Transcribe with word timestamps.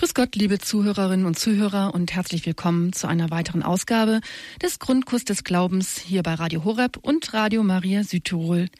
Grüß 0.00 0.14
Gott, 0.14 0.34
liebe 0.34 0.58
Zuhörerinnen 0.58 1.26
und 1.26 1.38
Zuhörer 1.38 1.92
und 1.92 2.14
herzlich 2.14 2.46
willkommen 2.46 2.94
zu 2.94 3.06
einer 3.06 3.28
weiteren 3.28 3.62
Ausgabe 3.62 4.22
des 4.62 4.78
Grundkurs 4.78 5.26
des 5.26 5.44
Glaubens 5.44 5.98
hier 5.98 6.22
bei 6.22 6.32
Radio 6.32 6.64
Horeb 6.64 6.96
und 7.02 7.34
Radio 7.34 7.62
Maria 7.62 8.02
Südtirol. 8.02 8.70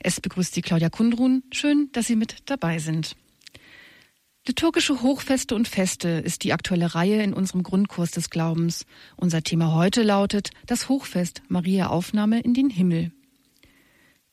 Es 0.00 0.20
begrüßt 0.20 0.52
Sie 0.52 0.60
Claudia 0.60 0.90
Kundrun. 0.90 1.44
Schön, 1.52 1.90
dass 1.92 2.08
Sie 2.08 2.16
mit 2.16 2.38
dabei 2.46 2.80
sind. 2.80 3.14
Liturgische 4.48 5.00
Hochfeste 5.00 5.54
und 5.54 5.68
Feste 5.68 6.08
ist 6.08 6.42
die 6.42 6.52
aktuelle 6.52 6.92
Reihe 6.92 7.22
in 7.22 7.34
unserem 7.34 7.62
Grundkurs 7.62 8.10
des 8.10 8.28
Glaubens. 8.28 8.84
Unser 9.14 9.44
Thema 9.44 9.74
heute 9.74 10.02
lautet 10.02 10.50
das 10.66 10.88
Hochfest 10.88 11.40
Maria 11.46 11.86
Aufnahme 11.86 12.40
in 12.40 12.52
den 12.52 12.68
Himmel. 12.68 13.12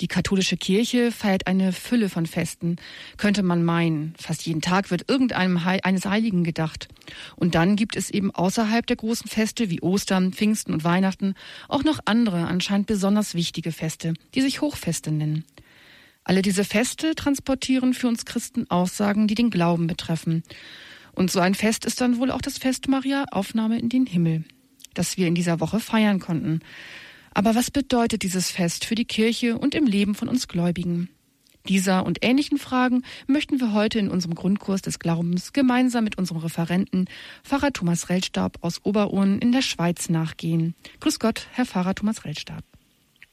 Die 0.01 0.09
katholische 0.09 0.57
Kirche 0.57 1.09
feiert 1.09 1.47
eine 1.47 1.71
Fülle 1.71 2.09
von 2.09 2.25
Festen, 2.25 2.75
könnte 3.15 3.43
man 3.43 3.63
meinen. 3.63 4.13
Fast 4.19 4.45
jeden 4.45 4.61
Tag 4.61 4.91
wird 4.91 5.09
irgendeinem 5.09 5.65
He 5.65 5.83
eines 5.83 6.05
Heiligen 6.05 6.43
gedacht. 6.43 6.89
Und 7.37 7.55
dann 7.55 7.77
gibt 7.77 7.95
es 7.95 8.09
eben 8.09 8.29
außerhalb 8.29 8.85
der 8.85 8.97
großen 8.97 9.29
Feste 9.29 9.69
wie 9.69 9.81
Ostern, 9.81 10.33
Pfingsten 10.33 10.73
und 10.73 10.83
Weihnachten 10.83 11.33
auch 11.69 11.85
noch 11.85 11.99
andere, 12.03 12.45
anscheinend 12.47 12.87
besonders 12.87 13.35
wichtige 13.35 13.71
Feste, 13.71 14.13
die 14.33 14.41
sich 14.41 14.59
Hochfeste 14.59 15.11
nennen. 15.13 15.45
Alle 16.25 16.41
diese 16.41 16.65
Feste 16.65 17.15
transportieren 17.15 17.93
für 17.93 18.09
uns 18.09 18.25
Christen 18.25 18.69
Aussagen, 18.69 19.27
die 19.27 19.35
den 19.35 19.49
Glauben 19.49 19.87
betreffen. 19.87 20.43
Und 21.13 21.31
so 21.31 21.39
ein 21.39 21.55
Fest 21.55 21.85
ist 21.85 22.01
dann 22.01 22.17
wohl 22.17 22.31
auch 22.31 22.41
das 22.41 22.57
Fest 22.57 22.89
Maria 22.89 23.23
Aufnahme 23.31 23.79
in 23.79 23.87
den 23.87 24.07
Himmel, 24.07 24.43
das 24.93 25.15
wir 25.15 25.27
in 25.27 25.35
dieser 25.35 25.61
Woche 25.61 25.79
feiern 25.79 26.19
konnten. 26.19 26.59
Aber 27.35 27.53
was 27.53 27.69
bedeutet 27.69 28.23
dieses 28.23 28.49
Fest 28.49 28.85
für 28.85 28.95
die 28.95 29.03
Kirche 29.03 29.57
und 29.57 29.75
im 29.75 29.85
Leben 29.85 30.15
von 30.15 30.29
uns 30.29 30.47
Gläubigen? 30.47 31.09
Dieser 31.67 32.05
und 32.05 32.19
ähnlichen 32.21 32.57
Fragen 32.57 33.03
möchten 33.27 33.59
wir 33.59 33.73
heute 33.73 33.99
in 33.99 34.09
unserem 34.09 34.35
Grundkurs 34.35 34.81
des 34.81 34.99
Glaubens 34.99 35.51
gemeinsam 35.51 36.05
mit 36.05 36.17
unserem 36.17 36.39
Referenten 36.39 37.09
Pfarrer 37.43 37.73
Thomas 37.73 38.09
Rellstab 38.09 38.59
aus 38.61 38.85
Oberuhren 38.85 39.39
in 39.39 39.51
der 39.51 39.63
Schweiz 39.63 40.07
nachgehen. 40.07 40.75
Grüß 41.01 41.19
Gott, 41.19 41.47
Herr 41.51 41.65
Pfarrer 41.65 41.93
Thomas 41.93 42.23
Rellstab. 42.23 42.63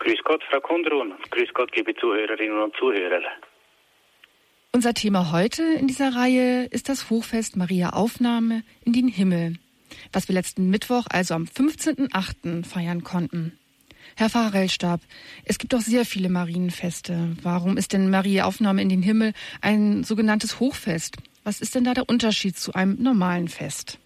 Grüß 0.00 0.18
Gott, 0.24 0.42
Frau 0.50 0.60
Kundrun. 0.60 1.12
Grüß 1.30 1.50
Gott, 1.54 1.70
liebe 1.76 1.94
Zuhörerinnen 1.94 2.60
und 2.60 2.74
Zuhörer. 2.74 3.22
Unser 4.72 4.94
Thema 4.94 5.30
heute 5.30 5.62
in 5.62 5.86
dieser 5.86 6.16
Reihe 6.16 6.64
ist 6.64 6.88
das 6.88 7.08
Hochfest 7.08 7.56
Maria 7.56 7.90
Aufnahme 7.90 8.64
in 8.84 8.94
den 8.94 9.06
Himmel, 9.06 9.58
was 10.12 10.26
wir 10.26 10.34
letzten 10.34 10.70
Mittwoch, 10.70 11.04
also 11.08 11.34
am 11.34 11.44
15.8. 11.44 12.66
feiern 12.66 13.04
konnten. 13.04 13.58
Herr 14.16 14.28
Pfarrer 14.28 14.54
Rellstab, 14.54 15.00
es 15.46 15.58
gibt 15.58 15.72
doch 15.72 15.80
sehr 15.80 16.04
viele 16.04 16.28
Marienfeste. 16.28 17.36
Warum 17.42 17.76
ist 17.76 17.92
denn 17.92 18.10
Marie 18.10 18.42
Aufnahme 18.42 18.82
in 18.82 18.88
den 18.88 19.02
Himmel 19.02 19.32
ein 19.62 20.04
sogenanntes 20.04 20.60
Hochfest? 20.60 21.16
Was 21.44 21.60
ist 21.60 21.74
denn 21.74 21.84
da 21.84 21.94
der 21.94 22.08
Unterschied 22.08 22.56
zu 22.56 22.74
einem 22.74 23.02
normalen 23.02 23.48
Fest? 23.48 23.98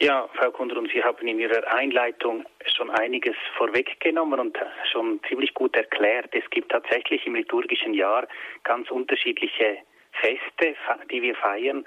Ja, 0.00 0.28
Frau 0.34 0.50
Kundrum, 0.50 0.86
Sie 0.92 1.02
haben 1.02 1.26
in 1.26 1.40
Ihrer 1.40 1.66
Einleitung 1.72 2.44
schon 2.76 2.90
einiges 2.90 3.34
vorweggenommen 3.56 4.38
und 4.38 4.56
schon 4.92 5.20
ziemlich 5.28 5.54
gut 5.54 5.74
erklärt. 5.74 6.32
Es 6.32 6.48
gibt 6.50 6.70
tatsächlich 6.70 7.26
im 7.26 7.34
liturgischen 7.34 7.94
Jahr 7.94 8.28
ganz 8.62 8.90
unterschiedliche 8.90 9.78
Feste, 10.12 10.76
die 11.10 11.22
wir 11.22 11.34
feiern. 11.34 11.84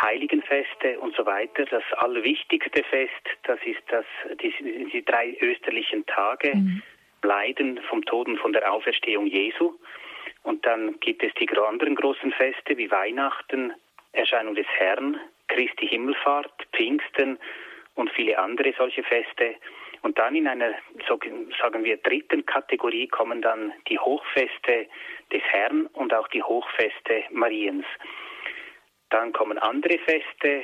Heiligenfeste 0.00 0.98
und 1.00 1.14
so 1.16 1.26
weiter. 1.26 1.64
Das 1.66 1.82
allerwichtigste 1.96 2.82
Fest, 2.84 3.12
das 3.44 3.58
ist 3.64 3.82
das, 3.88 4.04
die, 4.42 4.52
die 4.92 5.04
drei 5.04 5.36
österlichen 5.40 6.06
Tage, 6.06 6.54
mhm. 6.54 6.82
Leiden 7.22 7.80
vom 7.88 8.04
Tod 8.04 8.28
und 8.28 8.38
von 8.38 8.52
der 8.52 8.72
Auferstehung 8.72 9.26
Jesu. 9.26 9.74
Und 10.42 10.64
dann 10.64 10.98
gibt 11.00 11.22
es 11.22 11.32
die 11.34 11.48
anderen 11.50 11.94
großen 11.94 12.32
Feste 12.32 12.76
wie 12.78 12.90
Weihnachten, 12.90 13.72
Erscheinung 14.12 14.54
des 14.54 14.66
Herrn, 14.78 15.20
Christi 15.48 15.86
Himmelfahrt, 15.86 16.66
Pfingsten 16.72 17.38
und 17.94 18.10
viele 18.10 18.38
andere 18.38 18.72
solche 18.76 19.02
Feste. 19.02 19.56
Und 20.02 20.18
dann 20.18 20.34
in 20.34 20.48
einer, 20.48 20.72
sagen 21.60 21.84
wir, 21.84 21.98
dritten 21.98 22.46
Kategorie 22.46 23.06
kommen 23.06 23.42
dann 23.42 23.72
die 23.88 23.98
Hochfeste 23.98 24.86
des 25.30 25.42
Herrn 25.42 25.86
und 25.92 26.14
auch 26.14 26.28
die 26.28 26.42
Hochfeste 26.42 27.24
Mariens. 27.30 27.84
Dann 29.10 29.32
kommen 29.32 29.58
andere 29.58 29.98
Feste, 29.98 30.62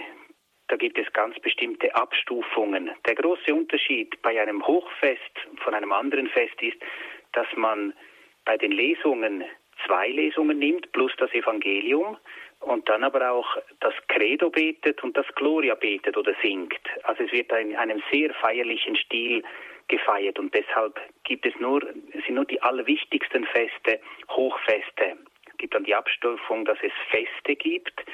da 0.69 0.77
gibt 0.77 0.99
es 0.99 1.13
ganz 1.13 1.39
bestimmte 1.41 1.95
Abstufungen. 1.95 2.91
Der 3.07 3.15
große 3.15 3.55
Unterschied 3.55 4.21
bei 4.23 4.41
einem 4.41 4.67
Hochfest 4.67 5.21
von 5.63 5.75
einem 5.75 5.93
anderen 5.93 6.29
Fest 6.29 6.61
ist, 6.61 6.77
dass 7.33 7.47
man 7.57 7.93
bei 8.45 8.57
den 8.57 8.73
Lesungen 8.73 9.45
zwei 9.85 10.09
Lesungen 10.09 10.59
nimmt 10.59 10.91
plus 10.93 11.13
das 11.19 11.33
Evangelium 11.33 12.17
und 12.61 12.89
dann 12.89 13.05
aber 13.05 13.31
auch 13.31 13.57
das 13.81 13.95
Credo 14.09 14.51
betet 14.51 15.03
und 15.03 15.17
das 15.17 15.27
Gloria 15.35 15.75
betet 15.75 16.17
oder 16.17 16.35
singt. 16.43 16.81
Also 17.03 17.25
es 17.25 17.33
wird 17.33 17.53
in 17.53 17.77
einem 17.77 18.03
sehr 18.11 18.33
feierlichen 18.35 18.97
Stil 18.97 19.43
gefeiert 19.89 20.39
und 20.39 20.53
deshalb 20.55 20.99
gibt 21.25 21.47
es 21.47 21.55
nur, 21.61 21.81
sind 21.81 22.31
nur 22.35 22.45
die 22.45 22.61
allerwichtigsten 22.63 23.45
Feste 23.47 24.01
Hochfeste. 24.31 25.17
Gibt 25.59 25.75
dann 25.75 25.85
die 25.85 25.95
Abstufung, 25.95 26.65
dass 26.65 26.79
es 26.83 26.93
Feste 27.11 27.57
gibt 27.57 28.05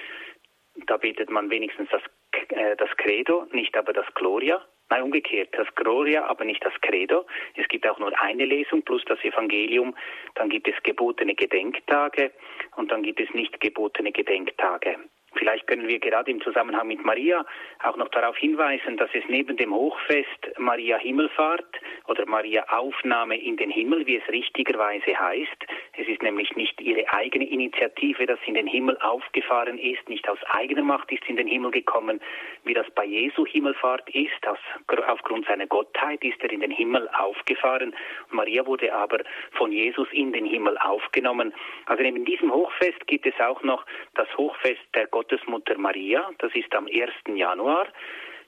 da 0.87 0.97
betet 0.97 1.31
man 1.31 1.51
wenigstens 1.51 1.89
das, 1.91 2.03
äh, 2.49 2.77
das 2.77 2.91
Credo, 2.97 3.47
nicht 3.53 3.77
aber 3.77 3.93
das 3.93 4.07
Gloria. 4.15 4.65
Nein, 4.89 5.03
umgekehrt, 5.05 5.49
das 5.53 5.67
Gloria, 5.75 6.27
aber 6.27 6.45
nicht 6.45 6.63
das 6.65 6.75
Credo. 6.83 7.25
Es 7.57 7.67
gibt 7.69 7.89
auch 7.89 7.99
nur 7.99 8.13
eine 8.21 8.45
Lesung 8.45 8.83
plus 8.83 9.03
das 9.07 9.19
Evangelium. 9.25 9.95
Dann 10.35 10.51
gibt 10.51 10.69
es 10.69 10.75
gebotene 10.83 11.35
Gedenktage 11.35 12.31
und 12.77 12.91
dann 12.93 13.03
gibt 13.03 13.21
es 13.21 13.33
nicht 13.33 13.59
gebotene 13.61 14.13
Gedenktage. 14.13 14.97
Vielleicht 15.35 15.67
können 15.67 15.89
wir 15.89 15.99
gerade 15.99 16.31
im 16.31 16.41
Zusammenhang 16.43 16.89
mit 16.89 17.05
Maria 17.05 17.45
auch 17.83 17.97
noch 17.97 18.09
darauf 18.09 18.37
hinweisen, 18.37 18.97
dass 18.97 19.11
es 19.15 19.25
neben 19.29 19.57
dem 19.57 19.73
Hochfest 19.73 20.59
Maria 20.59 20.99
Himmelfahrt 20.99 21.81
oder 22.07 22.27
Maria 22.27 22.65
Aufnahme 22.69 23.37
in 23.39 23.57
den 23.57 23.71
Himmel, 23.71 24.07
wie 24.07 24.17
es 24.17 24.29
richtigerweise 24.29 25.19
heißt, 25.19 25.67
es 25.99 26.09
ist 26.09 26.23
nämlich 26.23 26.55
nicht 26.57 26.81
ihre 26.81 27.11
eigene 27.13 27.49
Initiative, 27.49 28.27
dass 28.27 28.39
sie 28.41 28.49
in 28.49 28.55
den 28.55 28.67
Himmel 28.67 28.99
aufgefahren 28.99 29.79
ist, 29.79 30.09
nicht 30.09 30.29
aus 30.29 30.39
eigener 30.51 30.83
Macht 30.83 31.11
ist 31.13 31.23
sie 31.25 31.31
in 31.31 31.37
den 31.37 31.47
Himmel 31.47 31.71
gekommen, 31.71 32.21
wie 32.65 32.75
das 32.75 32.87
bei 32.95 33.05
Jesu 33.05 33.47
Himmelfahrt 33.47 34.09
ist, 34.11 34.47
aus, 34.47 34.59
aufgrund 35.07 35.47
seiner 35.47 35.67
Gottheit 35.67 36.23
ist 36.25 36.43
er 36.43 36.51
in 36.51 36.61
den 36.61 36.71
Himmel 36.71 37.09
aufgefahren. 37.11 37.95
Maria 38.31 38.67
wurde 38.67 38.93
aber 38.93 39.21
von 39.53 39.73
Jesus 39.73 40.09
in 40.13 40.33
den 40.33 40.47
Himmel 40.47 40.77
aufgenommen. 40.79 41.53
Also 41.87 42.03
neben 42.03 42.25
diesem 42.25 42.53
Hochfest 42.53 43.07
gibt 43.07 43.27
es 43.27 43.39
auch 43.41 43.63
noch 43.63 43.85
das 44.15 44.29
Hochfest 44.37 44.81
der 44.95 45.07
Gott 45.07 45.22
Gottesmutter 45.23 45.79
Maria, 45.79 46.31
das 46.39 46.53
ist 46.55 46.75
am 46.75 46.87
1. 46.87 47.39
Januar, 47.39 47.87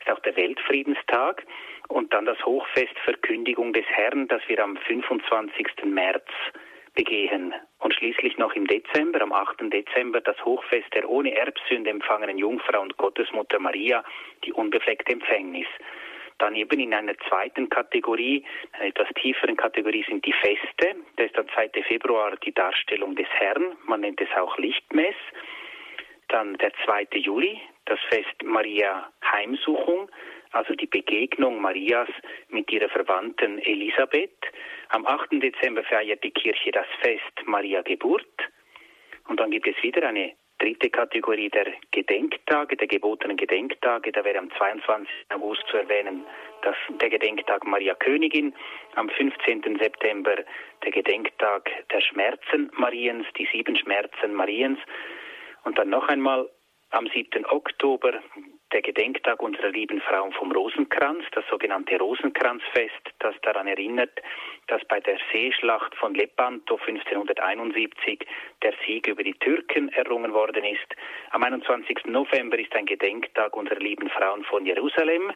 ist 0.01 0.11
auch 0.11 0.19
der 0.21 0.35
Weltfriedenstag, 0.35 1.47
und 1.87 2.13
dann 2.13 2.25
das 2.25 2.45
Hochfest 2.45 2.99
Verkündigung 3.05 3.73
des 3.73 3.87
Herrn, 3.87 4.27
das 4.27 4.43
wir 4.49 4.59
am 4.59 4.77
25. 4.77 5.85
März 5.85 6.27
begehen. 6.95 7.55
Und 7.79 7.95
schließlich 7.95 8.39
noch 8.39 8.55
im 8.55 8.67
Dezember, 8.67 9.23
am 9.23 9.33
8. 9.33 9.73
Dezember, 9.73 10.21
das 10.21 10.43
Hochfest 10.45 10.93
der 10.95 11.09
ohne 11.09 11.37
Erbsünde 11.37 11.91
empfangenen 11.91 12.39
Jungfrau 12.39 12.81
und 12.81 12.97
Gottesmutter 12.97 13.61
Maria, 13.61 14.03
die 14.45 14.53
unbefleckte 14.53 15.13
Empfängnis. 15.13 15.69
Dann 16.39 16.57
eben 16.57 16.81
in 16.81 16.93
einer 16.93 17.17
zweiten 17.29 17.69
Kategorie, 17.69 18.45
einer 18.73 18.87
etwas 18.87 19.09
tieferen 19.15 19.57
Kategorie 19.57 20.05
sind 20.09 20.27
die 20.27 20.33
Feste. 20.33 20.97
Das 21.17 21.27
ist 21.27 21.37
der 21.37 21.47
2. 21.47 21.83
Februar 21.85 22.35
die 22.45 22.53
Darstellung 22.53 23.15
des 23.15 23.29
Herrn. 23.29 23.77
Man 23.87 24.01
nennt 24.01 24.21
es 24.21 24.29
auch 24.37 24.59
Lichtmess. 24.59 25.15
Dann 26.35 26.59
der 26.59 26.73
2. 26.85 27.07
Juli, 27.21 27.61
das 27.85 28.01
Fest 28.09 28.43
Maria 28.43 29.09
Heimsuchung, 29.25 30.11
also 30.51 30.75
die 30.75 30.89
Begegnung 30.89 31.61
Marias 31.61 32.09
mit 32.49 32.73
ihrer 32.73 32.89
Verwandten 32.89 33.61
Elisabeth. 33.61 34.35
Am 34.89 35.07
8. 35.07 35.29
Dezember 35.35 35.85
feiert 35.85 36.25
die 36.25 36.33
Kirche 36.33 36.73
das 36.73 36.89
Fest 37.01 37.47
Maria 37.47 37.83
Geburt. 37.83 38.27
Und 39.29 39.39
dann 39.39 39.53
gibt 39.53 39.69
es 39.69 39.81
wieder 39.85 40.09
eine 40.09 40.33
dritte 40.59 40.91
Kategorie 40.91 41.51
der 41.51 41.67
Gedenktage, 41.93 42.77
der 42.79 42.89
gebotenen 42.89 43.37
Gedenktage. 43.37 44.11
Da 44.11 44.25
wäre 44.25 44.39
am 44.39 44.51
22. 44.59 45.09
August 45.29 45.63
zu 45.71 45.77
erwähnen 45.77 46.25
das, 46.63 46.75
der 47.01 47.11
Gedenktag 47.11 47.65
Maria 47.65 47.95
Königin, 47.95 48.53
am 48.97 49.09
15. 49.09 49.79
September 49.81 50.35
der 50.83 50.91
Gedenktag 50.91 51.71
der 51.93 52.01
Schmerzen 52.01 52.73
Mariens, 52.77 53.25
die 53.39 53.47
sieben 53.53 53.77
Schmerzen 53.77 54.35
Mariens. 54.35 54.81
Und 55.65 55.79
dann 55.79 55.91
noch 55.91 56.09
einmal 56.09 56.49
am 56.91 57.09
7. 57.09 57.45
Oktober 57.47 58.21
der 58.73 58.83
Gedenktag 58.83 59.43
unserer 59.43 59.71
lieben 59.71 60.01
Frau 60.01 60.31
vom 60.33 60.53
Rosenkranz, 60.53 61.25
das 61.33 61.45
sogenannte 61.49 61.99
Rosenkranzfest, 61.99 63.15
das 63.21 63.35
daran 63.43 63.67
erinnert, 63.67 64.21
dass 64.69 64.85
bei 64.87 65.01
der 65.01 65.19
Seeschlacht 65.33 65.95
von 65.97 66.15
Lepanto 66.15 66.77
1571 66.77 68.27
der 68.63 68.75
Sieg 68.87 69.07
über 69.07 69.23
die 69.23 69.35
Türken 69.35 69.89
errungen 69.91 70.33
worden 70.33 70.65
ist. 70.65 70.87
Am 71.31 71.43
21. 71.43 72.05
November 72.07 72.59
ist 72.59 72.75
ein 72.75 72.87
Gedenktag 72.87 73.57
unserer 73.57 73.79
lieben 73.79 74.09
Frauen 74.11 74.45
von 74.45 74.67
Jerusalem. 74.67 75.33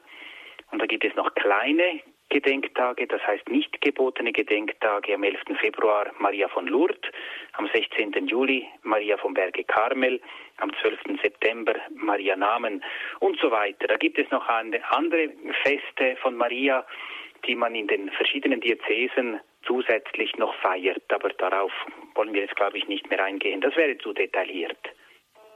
Und 0.71 0.83
da 0.83 0.87
gibt 0.87 1.05
es 1.05 1.15
noch 1.15 1.35
kleine 1.35 2.01
Gedenktage, 2.31 3.07
das 3.07 3.27
heißt 3.27 3.49
nicht 3.49 3.81
gebotene 3.81 4.33
Gedenktage. 4.33 5.15
Am 5.15 5.23
11. 5.23 5.41
Februar 5.61 6.13
Maria 6.19 6.49
von 6.49 6.67
Lourdes, 6.67 7.11
am 7.55 7.69
16. 7.73 8.27
Juli 8.27 8.67
Maria 8.83 9.17
vom 9.17 9.35
Berge 9.35 9.65
Karmel, 9.65 10.21
am 10.59 10.71
12. 10.81 11.21
September 11.23 11.75
Maria 11.95 12.37
Namen 12.37 12.85
und 13.21 13.39
so 13.41 13.51
weiter. 13.51 13.87
Da 13.87 13.97
gibt 13.97 14.19
es 14.19 14.31
noch 14.31 14.47
andere 14.49 15.31
Feste 15.63 16.17
von 16.23 16.37
Maria, 16.37 16.85
die 17.47 17.55
man 17.55 17.75
in 17.75 17.87
den 17.87 18.11
verschiedenen 18.11 18.61
Diözesen 18.61 19.41
zusätzlich 19.67 20.37
noch 20.37 20.55
feiert. 20.57 21.03
Aber 21.13 21.31
darauf 21.31 21.73
wollen 22.15 22.35
wir 22.35 22.43
jetzt, 22.43 22.57
glaube 22.57 22.79
ich, 22.79 22.89
nicht 22.89 23.09
mehr 23.09 23.25
eingehen. 23.25 23.61
Das 23.61 23.75
wäre 23.77 23.97
zu 23.99 24.13
detailliert. 24.13 24.79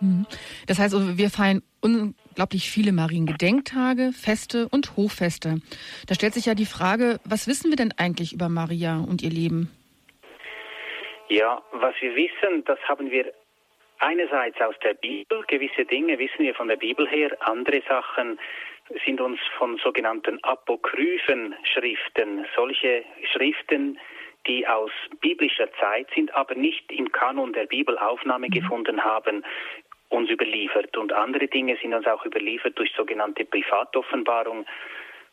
Mhm. 0.03 0.27
Das 0.67 0.79
heißt, 0.79 0.95
also, 0.95 1.17
wir 1.17 1.31
feiern 1.31 1.63
unglaublich 1.81 2.71
viele 2.71 2.93
Mariengedenktage, 2.93 4.13
Feste 4.13 4.69
und 4.69 4.97
Hochfeste. 4.97 5.61
Da 6.07 6.15
stellt 6.15 6.35
sich 6.35 6.47
ja 6.47 6.55
die 6.55 6.67
Frage, 6.67 7.21
was 7.25 7.47
wissen 7.47 7.71
wir 7.71 7.77
denn 7.77 7.95
eigentlich 7.97 8.33
über 8.35 8.49
Maria 8.49 8.99
und 8.99 9.23
ihr 9.23 9.31
Leben? 9.31 9.71
Ja, 11.29 11.63
was 11.73 11.95
wir 12.01 12.15
wissen, 12.15 12.65
das 12.67 12.79
haben 12.89 13.11
wir 13.11 13.33
einerseits 14.01 14.61
aus 14.61 14.75
der 14.85 14.95
Bibel. 14.95 15.43
Gewisse 15.47 15.85
Dinge 15.85 16.19
wissen 16.19 16.41
wir 16.41 16.55
von 16.55 16.69
der 16.69 16.77
Bibel 16.77 17.09
her. 17.09 17.31
Andere 17.41 17.83
Sachen 17.89 18.39
sind 19.05 19.21
uns 19.21 19.39
von 19.57 19.79
sogenannten 19.79 20.39
apokryphen 20.43 21.55
Schriften, 21.63 22.45
solche 22.55 23.05
Schriften, 23.33 23.99
die 24.47 24.67
aus 24.67 24.91
biblischer 25.21 25.73
Zeit 25.81 26.09
sind, 26.15 26.35
aber 26.35 26.55
nicht 26.55 26.91
im 26.91 27.13
Kanon 27.13 27.53
der 27.53 27.67
Bibel 27.67 27.97
Aufnahme 27.99 28.49
mhm. 28.49 28.53
gefunden 28.53 29.05
haben, 29.05 29.45
uns 30.13 30.31
überliefert. 30.31 30.97
Und 30.97 31.13
andere 31.13 31.49
Dinge 31.49 31.77
sind 31.81 31.95
uns 31.95 32.07
auch 32.07 32.25
überliefert 32.25 32.79
durch 32.79 32.93
sogenannte 32.97 33.45
Privatoffenbarung. 33.45 34.67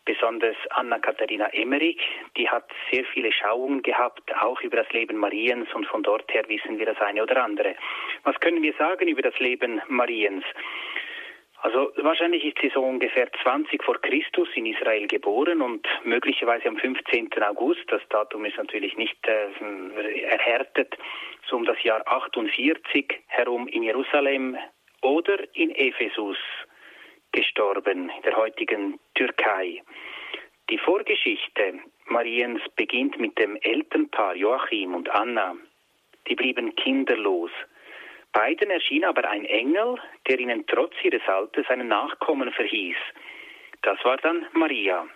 Besonders 0.06 0.56
Anna-Katharina 0.72 1.50
Emmerich, 1.50 2.00
die 2.36 2.50
hat 2.50 2.68
sehr 2.92 3.04
viele 3.14 3.32
Schauungen 3.32 3.84
gehabt, 3.84 4.34
auch 4.42 4.60
über 4.62 4.78
das 4.78 4.90
Leben 4.92 5.18
Mariens 5.18 5.68
und 5.76 5.86
von 5.86 6.02
dort 6.02 6.34
her 6.34 6.46
wissen 6.48 6.80
wir 6.80 6.88
das 6.88 7.00
eine 7.00 7.22
oder 7.22 7.44
andere. 7.44 7.76
Was 8.24 8.40
können 8.40 8.64
wir 8.64 8.74
sagen 8.74 9.08
über 9.08 9.22
das 9.22 9.38
Leben 9.40 9.82
Mariens? 9.88 10.44
Also 11.62 11.92
wahrscheinlich 11.98 12.46
ist 12.46 12.58
sie 12.62 12.72
so 12.74 12.82
ungefähr 12.82 13.30
20 13.44 13.84
vor 13.84 14.00
Christus 14.00 14.48
in 14.56 14.66
Israel 14.66 15.08
geboren 15.08 15.62
und 15.62 15.86
möglicherweise 16.04 16.70
am 16.70 16.78
15. 16.78 17.30
August, 17.44 17.82
das 17.88 18.02
Datum 18.10 18.46
ist 18.46 18.58
natürlich 18.58 18.96
nicht 18.96 19.18
äh, 19.28 20.22
erhärtet, 20.22 20.98
so 21.50 21.58
um 21.58 21.66
das 21.66 21.82
Jahr 21.84 22.02
48 22.08 23.24
herum 23.28 23.68
in 23.68 23.84
Jerusalem 23.84 24.58
oder 25.02 25.38
in 25.54 25.72
Ephesus 25.72 26.38
gestorben, 27.34 28.10
in 28.10 28.22
der 28.24 28.38
heutigen 28.38 29.00
Türkei. 29.16 29.82
Die 30.70 30.78
Vorgeschichte 30.78 31.80
Mariens 32.06 32.62
beginnt 32.76 33.20
mit 33.20 33.38
dem 33.38 33.58
Elternpaar 33.58 34.36
Joachim 34.36 34.96
und 34.96 35.10
Anna. 35.10 35.56
Die 36.28 36.36
blieben 36.36 36.76
kinderlos. 36.76 37.52
Beiden 38.32 38.70
erschien 38.70 39.06
aber 39.06 39.28
ein 39.30 39.46
Engel, 39.46 39.98
der 40.28 40.40
ihnen 40.40 40.66
trotz 40.68 40.94
ihres 41.04 41.28
Alters 41.28 41.68
einen 41.70 41.88
Nachkommen 41.88 42.52
verhieß. 42.52 42.98
Das 43.82 44.04
war 44.04 44.18
dann 44.18 44.46
Maria. 44.54 45.08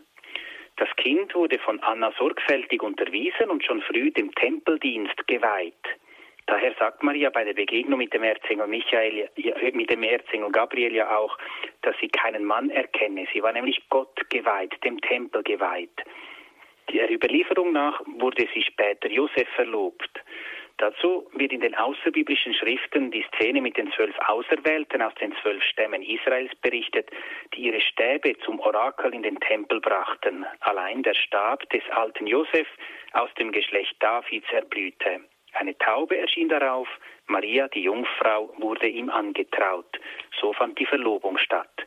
Das 0.78 0.90
Kind 0.96 1.36
wurde 1.36 1.60
von 1.60 1.80
Anna 1.82 2.12
sorgfältig 2.18 2.82
unterwiesen 2.82 3.50
und 3.50 3.64
schon 3.64 3.82
früh 3.82 4.10
dem 4.12 4.34
Tempeldienst 4.34 5.28
geweiht. 5.28 5.76
Daher 6.48 6.74
sagt 6.78 7.04
Maria 7.04 7.30
bei 7.30 7.44
der 7.46 7.54
Begegnung 7.54 8.00
mit 8.00 8.14
dem 8.14 8.24
Erzengel 8.24 8.68
Michael, 8.68 9.30
mit 9.74 9.90
dem 9.90 10.04
Erzengel 10.04 10.52
Gabriel 10.52 10.94
ja 10.94 11.16
auch, 11.16 11.38
dass 11.84 11.96
sie 12.02 12.10
keinen 12.10 12.44
Mann 12.44 12.70
erkenne. 12.70 13.28
Sie 13.32 13.42
war 13.42 13.54
nämlich 13.54 13.82
Gott 13.90 14.30
geweiht, 14.30 14.74
dem 14.84 15.00
Tempel 15.00 15.44
geweiht. 15.44 16.04
Der 16.92 17.10
Überlieferung 17.10 17.72
nach 17.72 18.02
wurde 18.06 18.48
sie 18.54 18.64
später 18.64 19.10
Josef 19.10 19.48
verlobt. 19.56 20.22
Dazu 20.84 21.26
wird 21.32 21.54
in 21.54 21.62
den 21.62 21.76
außerbiblischen 21.76 22.54
Schriften 22.54 23.10
die 23.10 23.26
Szene 23.34 23.62
mit 23.62 23.78
den 23.78 23.90
zwölf 23.94 24.14
Auserwählten 24.28 25.02
aus 25.02 25.16
den 25.16 25.34
zwölf 25.42 25.64
Stämmen 25.64 26.04
Israels 26.04 26.54
berichtet, 26.62 27.10
die 27.54 27.62
ihre 27.62 27.80
Stäbe 27.80 28.38
zum 28.40 28.60
Orakel 28.60 29.14
in 29.14 29.24
den 29.24 29.40
Tempel 29.40 29.80
brachten. 29.80 30.46
Allein 30.60 31.02
der 31.02 31.14
Stab 31.14 31.70
des 31.70 31.84
alten 31.92 32.28
Josef 32.28 32.68
aus 33.14 33.34
dem 33.36 33.54
Geschlecht 33.54 33.96
Davids 34.02 34.52
erblühte. 34.52 35.22
Eine 35.54 35.78
Taube 35.78 36.18
erschien 36.18 36.50
darauf, 36.50 36.90
Maria, 37.28 37.70
die 37.70 37.84
Jungfrau, 37.84 38.54
wurde 38.58 38.90
ihm 38.90 39.10
angetraut. 39.10 40.02
So 40.42 40.52
fand 40.52 40.78
die 40.80 40.86
Verlobung 40.86 41.38
statt. 41.38 41.86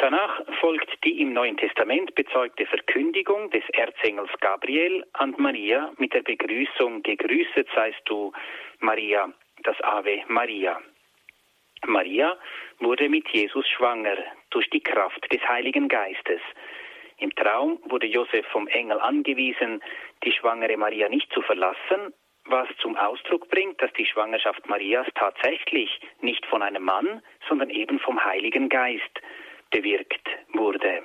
Danach 0.00 0.40
folgt 0.60 1.04
die 1.04 1.20
im 1.20 1.34
Neuen 1.34 1.58
Testament 1.58 2.14
bezeugte 2.14 2.64
Verkündigung 2.64 3.50
des 3.50 3.62
Erzengels 3.74 4.30
Gabriel 4.40 5.04
an 5.12 5.34
Maria 5.36 5.92
mit 5.98 6.14
der 6.14 6.22
Begrüßung 6.22 7.02
Gegrüßet 7.02 7.68
seist 7.74 8.00
du, 8.06 8.32
Maria, 8.78 9.30
das 9.62 9.78
Ave 9.82 10.22
Maria. 10.26 10.80
Maria 11.84 12.34
wurde 12.78 13.10
mit 13.10 13.28
Jesus 13.28 13.68
schwanger 13.68 14.16
durch 14.48 14.70
die 14.70 14.80
Kraft 14.80 15.30
des 15.30 15.46
Heiligen 15.46 15.86
Geistes. 15.86 16.40
Im 17.18 17.34
Traum 17.34 17.78
wurde 17.84 18.06
Josef 18.06 18.46
vom 18.46 18.68
Engel 18.68 18.98
angewiesen, 19.00 19.82
die 20.24 20.32
schwangere 20.32 20.78
Maria 20.78 21.10
nicht 21.10 21.30
zu 21.34 21.42
verlassen, 21.42 22.14
was 22.46 22.68
zum 22.78 22.96
Ausdruck 22.96 23.50
bringt, 23.50 23.82
dass 23.82 23.92
die 23.92 24.06
Schwangerschaft 24.06 24.66
Marias 24.66 25.06
tatsächlich 25.14 26.00
nicht 26.22 26.46
von 26.46 26.62
einem 26.62 26.84
Mann, 26.84 27.20
sondern 27.50 27.68
eben 27.68 27.98
vom 27.98 28.24
Heiligen 28.24 28.70
Geist 28.70 29.20
bewirkt 29.70 30.28
wurde. 30.52 31.02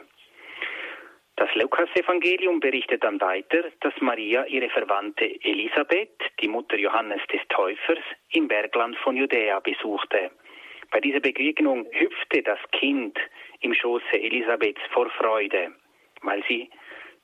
Das 1.37 1.53
Lukas-Evangelium 1.55 2.61
berichtet 2.61 3.03
dann 3.03 3.19
weiter, 3.19 3.65
dass 3.81 3.93
Maria 3.99 4.45
ihre 4.45 4.69
Verwandte 4.69 5.25
Elisabeth, 5.43 6.17
die 6.39 6.47
Mutter 6.47 6.77
Johannes 6.77 7.21
des 7.31 7.41
Täufers, 7.49 7.99
im 8.31 8.47
Bergland 8.47 8.95
von 8.97 9.17
Judäa 9.17 9.59
besuchte. 9.59 10.31
Bei 10.91 11.01
dieser 11.01 11.19
Begegnung 11.19 11.85
hüpfte 11.91 12.41
das 12.41 12.59
Kind 12.71 13.17
im 13.59 13.73
Schoße 13.73 14.13
Elisabeths 14.13 14.81
vor 14.93 15.09
Freude, 15.09 15.73
weil, 16.21 16.41
sie 16.47 16.69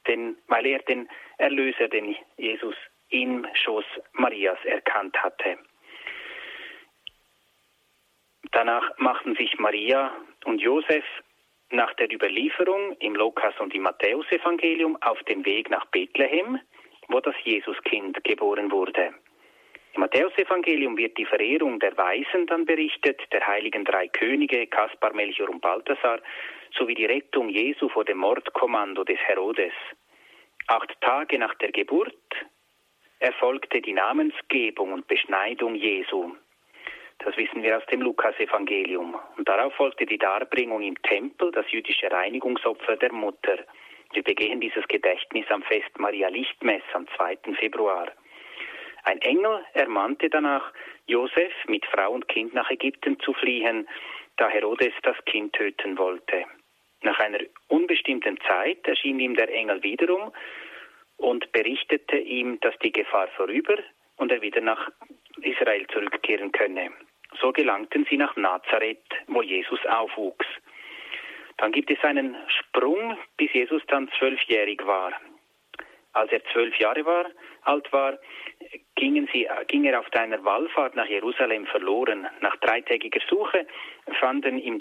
den, 0.08 0.36
weil 0.48 0.66
er 0.66 0.80
den 0.80 1.08
Erlöser, 1.38 1.88
den 1.88 2.16
Jesus 2.38 2.76
im 3.10 3.48
Schoß 3.54 3.86
Marias 4.14 4.60
erkannt 4.66 5.16
hatte. 5.24 5.58
Danach 8.52 8.98
machten 8.98 9.36
sich 9.36 9.58
Maria 9.58 10.14
und 10.44 10.60
Josef 10.60 11.06
nach 11.74 11.94
der 11.96 12.12
Überlieferung 12.12 12.96
im 13.00 13.16
Lukas- 13.16 13.60
und 13.60 13.74
im 13.74 13.84
Matthäusevangelium 13.84 14.98
auf 15.02 15.22
dem 15.24 15.46
Weg 15.46 15.70
nach 15.70 15.86
Bethlehem, 15.88 16.60
wo 17.08 17.20
das 17.20 17.36
Jesuskind 17.44 18.24
geboren 18.24 18.72
wurde. 18.72 19.14
Im 19.94 20.02
Matthäusevangelium 20.02 20.98
wird 20.98 21.18
die 21.18 21.26
Verehrung 21.26 21.80
der 21.80 21.98
Weisen 21.98 22.48
dann 22.48 22.66
berichtet, 22.66 23.20
der 23.34 23.46
heiligen 23.46 23.84
drei 23.84 24.08
Könige, 24.08 24.66
Kaspar, 24.68 25.14
Melchior 25.14 25.50
und 25.50 25.60
Balthasar, 25.60 26.20
sowie 26.78 26.96
die 26.96 27.06
Rettung 27.06 27.50
Jesu 27.50 27.90
vor 27.90 28.06
dem 28.06 28.20
Mordkommando 28.20 29.04
des 29.04 29.20
Herodes. 29.20 29.74
Acht 30.68 30.96
Tage 31.02 31.38
nach 31.38 31.56
der 31.56 31.72
Geburt 31.72 32.16
erfolgte 33.20 33.82
die 33.82 33.94
Namensgebung 33.94 34.94
und 34.94 35.08
Beschneidung 35.08 35.76
Jesu. 35.76 36.36
Das 37.24 37.38
wissen 37.38 37.62
wir 37.62 37.78
aus 37.78 37.86
dem 37.86 38.02
Lukasevangelium. 38.02 39.16
Und 39.38 39.48
darauf 39.48 39.74
folgte 39.76 40.08
die 40.08 40.18
Darbringung 40.18 40.82
im 40.82 41.00
Tempel, 41.04 41.52
das 41.52 41.70
jüdische 41.72 42.12
Reinigungsopfer 42.12 42.96
der 42.98 43.14
Mutter. 43.14 43.60
Wir 44.14 44.24
begehen 44.24 44.60
dieses 44.60 44.88
Gedächtnis 44.88 45.46
am 45.50 45.62
Fest 45.62 45.98
Maria 46.00 46.30
Lichtmess 46.30 46.82
am 46.94 47.08
2. 47.16 47.38
Februar. 47.60 48.12
Ein 49.04 49.22
Engel 49.22 49.64
ermahnte 49.74 50.30
danach, 50.30 50.74
Josef 51.06 51.54
mit 51.68 51.86
Frau 51.86 52.12
und 52.12 52.28
Kind 52.28 52.54
nach 52.54 52.70
Ägypten 52.72 53.20
zu 53.20 53.34
fliehen, 53.34 53.88
da 54.38 54.50
Herodes 54.50 54.94
das 55.04 55.18
Kind 55.26 55.54
töten 55.54 55.98
wollte. 55.98 56.46
Nach 57.04 57.20
einer 57.20 57.40
unbestimmten 57.68 58.40
Zeit 58.48 58.88
erschien 58.88 59.20
ihm 59.20 59.36
der 59.36 59.50
Engel 59.50 59.82
wiederum 59.84 60.32
und 61.18 61.52
berichtete 61.52 62.18
ihm, 62.18 62.60
dass 62.62 62.78
die 62.80 62.92
Gefahr 62.92 63.28
vorüber 63.38 63.78
und 64.18 64.32
er 64.32 64.42
wieder 64.42 64.62
nach 64.62 64.90
Israel 65.42 65.86
zurückkehren 65.88 66.52
könne. 66.52 66.92
So 67.40 67.52
gelangten 67.52 68.06
sie 68.10 68.18
nach 68.18 68.36
Nazareth, 68.36 69.06
wo 69.28 69.42
Jesus 69.42 69.80
aufwuchs. 69.86 70.48
Dann 71.58 71.72
gibt 71.72 71.92
es 71.92 72.04
einen 72.04 72.36
Sprung, 72.48 73.18
bis 73.38 73.54
Jesus 73.54 73.84
dann 73.88 74.10
zwölfjährig 74.18 74.86
war. 74.86 75.14
Als 76.14 76.32
er 76.32 76.44
zwölf 76.52 76.76
Jahre 76.78 77.06
war, 77.06 77.26
alt 77.62 77.92
war, 77.94 78.18
gingen 78.96 79.30
sie, 79.32 79.48
ging 79.68 79.86
er 79.86 80.00
auf 80.00 80.12
einer 80.14 80.44
Wallfahrt 80.44 80.96
nach 80.96 81.06
Jerusalem 81.06 81.66
verloren. 81.68 82.28
Nach 82.42 82.56
dreitägiger 82.58 83.22
Suche 83.30 83.66
fanden, 84.20 84.58
im 84.58 84.80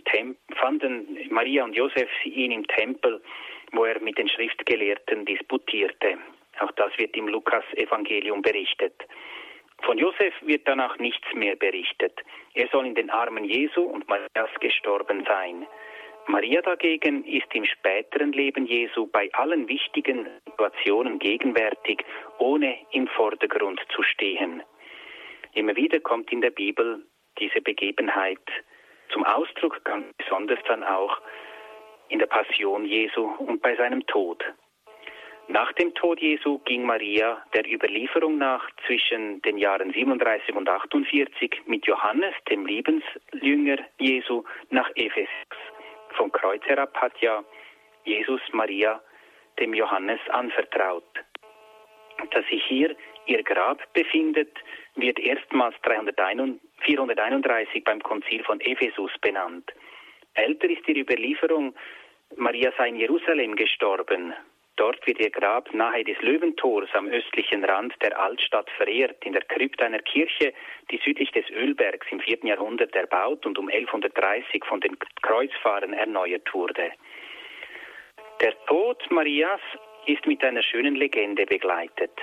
fanden 0.56 1.18
Maria 1.30 1.64
und 1.64 1.76
Josef 1.76 2.08
ihn 2.24 2.50
im 2.50 2.66
Tempel, 2.66 3.22
wo 3.72 3.84
er 3.84 4.00
mit 4.00 4.18
den 4.18 4.28
Schriftgelehrten 4.28 5.24
disputierte. 5.24 6.18
Auch 6.58 6.72
das 6.72 6.96
wird 6.98 7.16
im 7.16 7.28
Lukas-Evangelium 7.28 8.42
berichtet. 8.42 8.94
Von 9.82 9.98
Josef 9.98 10.34
wird 10.42 10.68
danach 10.68 10.98
nichts 10.98 11.26
mehr 11.34 11.56
berichtet. 11.56 12.20
Er 12.54 12.68
soll 12.68 12.86
in 12.86 12.94
den 12.94 13.10
Armen 13.10 13.44
Jesu 13.44 13.82
und 13.82 14.08
Marias 14.08 14.50
gestorben 14.60 15.24
sein. 15.26 15.66
Maria 16.26 16.60
dagegen 16.62 17.24
ist 17.24 17.52
im 17.54 17.64
späteren 17.64 18.32
Leben 18.32 18.66
Jesu 18.66 19.06
bei 19.06 19.30
allen 19.32 19.68
wichtigen 19.68 20.28
Situationen 20.46 21.18
gegenwärtig, 21.18 22.04
ohne 22.38 22.76
im 22.92 23.08
Vordergrund 23.08 23.80
zu 23.94 24.02
stehen. 24.02 24.62
Immer 25.54 25.74
wieder 25.74 25.98
kommt 26.00 26.30
in 26.30 26.40
der 26.40 26.50
Bibel 26.50 27.04
diese 27.38 27.60
Begebenheit 27.60 28.38
zum 29.12 29.24
Ausdruck, 29.24 29.82
ganz 29.84 30.06
besonders 30.18 30.60
dann 30.68 30.84
auch 30.84 31.20
in 32.08 32.18
der 32.18 32.26
Passion 32.26 32.84
Jesu 32.84 33.22
und 33.38 33.60
bei 33.62 33.74
seinem 33.76 34.06
Tod. 34.06 34.44
Nach 35.52 35.72
dem 35.72 35.92
Tod 35.94 36.20
Jesu 36.20 36.60
ging 36.60 36.84
Maria 36.84 37.44
der 37.54 37.68
Überlieferung 37.68 38.38
nach 38.38 38.70
zwischen 38.86 39.42
den 39.42 39.58
Jahren 39.58 39.92
37 39.92 40.54
und 40.54 40.68
48 40.68 41.62
mit 41.66 41.84
Johannes, 41.86 42.32
dem 42.48 42.64
Liebensjünger 42.64 43.78
Jesu, 43.98 44.44
nach 44.70 44.88
Ephesus. 44.94 45.58
Vom 46.10 46.30
Kreuz 46.30 46.62
herab 46.66 46.96
hat 46.96 47.20
ja 47.20 47.42
Jesus 48.04 48.40
Maria 48.52 49.02
dem 49.58 49.74
Johannes 49.74 50.20
anvertraut. 50.28 51.02
Dass 52.30 52.46
sich 52.46 52.64
hier 52.66 52.94
ihr 53.26 53.42
Grab 53.42 53.92
befindet, 53.92 54.56
wird 54.94 55.18
erstmals 55.18 55.74
431 55.82 57.82
beim 57.82 58.00
Konzil 58.04 58.44
von 58.44 58.60
Ephesus 58.60 59.10
benannt. 59.20 59.72
Älter 60.34 60.70
ist 60.70 60.86
die 60.86 61.00
Überlieferung, 61.00 61.74
Maria 62.36 62.72
sei 62.78 62.90
in 62.90 62.96
Jerusalem 62.96 63.56
gestorben. 63.56 64.32
Dort 64.80 65.06
wird 65.06 65.20
ihr 65.20 65.28
Grab 65.28 65.74
nahe 65.74 66.02
des 66.04 66.18
Löwentors 66.22 66.88
am 66.94 67.06
östlichen 67.06 67.62
Rand 67.66 67.92
der 68.00 68.18
Altstadt 68.18 68.70
verehrt, 68.78 69.22
in 69.26 69.34
der 69.34 69.42
Krypta 69.42 69.84
einer 69.84 69.98
Kirche, 69.98 70.54
die 70.90 70.98
südlich 71.04 71.30
des 71.32 71.50
Ölbergs 71.50 72.06
im 72.10 72.18
4. 72.18 72.38
Jahrhundert 72.44 72.96
erbaut 72.96 73.44
und 73.44 73.58
um 73.58 73.68
1130 73.68 74.64
von 74.64 74.80
den 74.80 74.96
Kreuzfahrern 75.20 75.92
erneuert 75.92 76.48
wurde. 76.54 76.92
Der 78.40 78.54
Tod 78.64 79.04
Marias 79.10 79.60
ist 80.06 80.26
mit 80.26 80.42
einer 80.42 80.62
schönen 80.62 80.96
Legende 80.96 81.44
begleitet. 81.44 82.18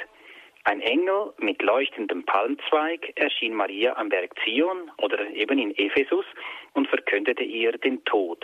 Ein 0.64 0.82
Engel 0.82 1.34
mit 1.38 1.62
leuchtendem 1.62 2.26
Palmzweig 2.26 3.12
erschien 3.18 3.54
Maria 3.54 3.96
am 3.98 4.10
Berg 4.10 4.32
Zion 4.44 4.90
oder 4.98 5.30
eben 5.30 5.60
in 5.60 5.78
Ephesus 5.78 6.26
und 6.74 6.88
verkündete 6.88 7.44
ihr 7.44 7.74
den 7.74 8.04
Tod. 8.06 8.44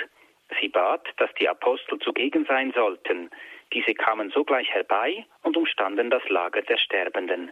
Sie 0.62 0.70
bat, 0.70 1.08
dass 1.18 1.34
die 1.40 1.50
Apostel 1.50 1.98
zugegen 1.98 2.46
sein 2.46 2.72
sollten. 2.76 3.32
Diese 3.72 3.94
kamen 3.94 4.30
sogleich 4.32 4.70
herbei 4.70 5.26
und 5.44 5.56
umstanden 5.56 6.10
das 6.10 6.28
Lager 6.30 6.62
der 6.62 6.78
Sterbenden. 6.78 7.52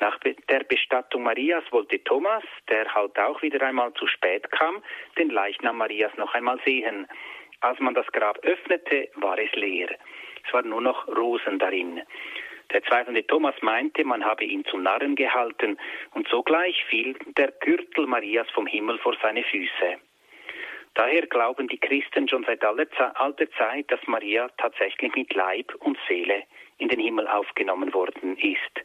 Nach 0.00 0.18
der 0.18 0.64
Bestattung 0.64 1.24
Marias 1.24 1.64
wollte 1.70 2.02
Thomas, 2.02 2.42
der 2.68 2.92
halt 2.94 3.18
auch 3.18 3.42
wieder 3.42 3.60
einmal 3.66 3.92
zu 3.94 4.06
spät 4.06 4.50
kam, 4.50 4.82
den 5.18 5.28
Leichnam 5.28 5.76
Marias 5.76 6.12
noch 6.16 6.32
einmal 6.32 6.58
sehen. 6.64 7.06
Als 7.60 7.78
man 7.80 7.94
das 7.94 8.06
Grab 8.08 8.38
öffnete, 8.42 9.10
war 9.16 9.38
es 9.38 9.52
leer. 9.52 9.90
Es 10.46 10.52
waren 10.54 10.70
nur 10.70 10.80
noch 10.80 11.06
Rosen 11.08 11.58
darin. 11.58 12.00
Der 12.72 12.82
zweifelnde 12.84 13.26
Thomas 13.26 13.54
meinte, 13.60 14.04
man 14.04 14.24
habe 14.24 14.44
ihn 14.44 14.64
zum 14.64 14.82
Narren 14.82 15.16
gehalten, 15.16 15.76
und 16.14 16.28
sogleich 16.28 16.82
fiel 16.84 17.16
der 17.36 17.52
Gürtel 17.60 18.06
Marias 18.06 18.48
vom 18.50 18.66
Himmel 18.66 18.98
vor 18.98 19.16
seine 19.20 19.42
Füße. 19.42 19.98
Daher 21.00 21.26
glauben 21.28 21.66
die 21.66 21.78
Christen 21.78 22.28
schon 22.28 22.44
seit 22.44 22.62
alter 22.62 23.50
Zeit, 23.52 23.90
dass 23.90 24.06
Maria 24.06 24.50
tatsächlich 24.58 25.14
mit 25.14 25.32
Leib 25.32 25.74
und 25.78 25.96
Seele 26.06 26.42
in 26.76 26.88
den 26.88 27.00
Himmel 27.00 27.26
aufgenommen 27.26 27.94
worden 27.94 28.36
ist. 28.36 28.84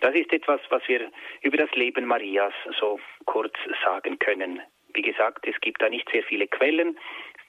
Das 0.00 0.12
ist 0.16 0.32
etwas, 0.32 0.60
was 0.70 0.82
wir 0.88 1.08
über 1.42 1.56
das 1.58 1.70
Leben 1.76 2.04
Marias 2.04 2.52
so 2.80 2.98
kurz 3.26 3.54
sagen 3.84 4.18
können. 4.18 4.60
Wie 4.92 5.02
gesagt, 5.02 5.46
es 5.46 5.54
gibt 5.60 5.80
da 5.80 5.88
nicht 5.88 6.10
sehr 6.10 6.24
viele 6.24 6.48
Quellen. 6.48 6.98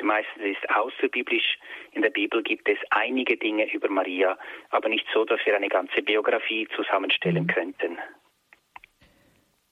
Meistens 0.04 0.44
ist 0.44 0.70
außerbiblisch. 0.70 1.58
In 1.94 2.04
der 2.04 2.12
Bibel 2.12 2.44
gibt 2.44 2.70
es 2.70 2.78
einige 2.92 3.36
Dinge 3.36 3.74
über 3.74 3.90
Maria, 3.90 4.38
aber 4.70 4.90
nicht 4.90 5.08
so, 5.12 5.26
dass 5.26 5.44
wir 5.48 5.56
eine 5.56 5.70
ganze 5.70 6.04
Biografie 6.04 6.68
zusammenstellen 6.76 7.46
mhm. 7.46 7.48
könnten. 7.48 7.98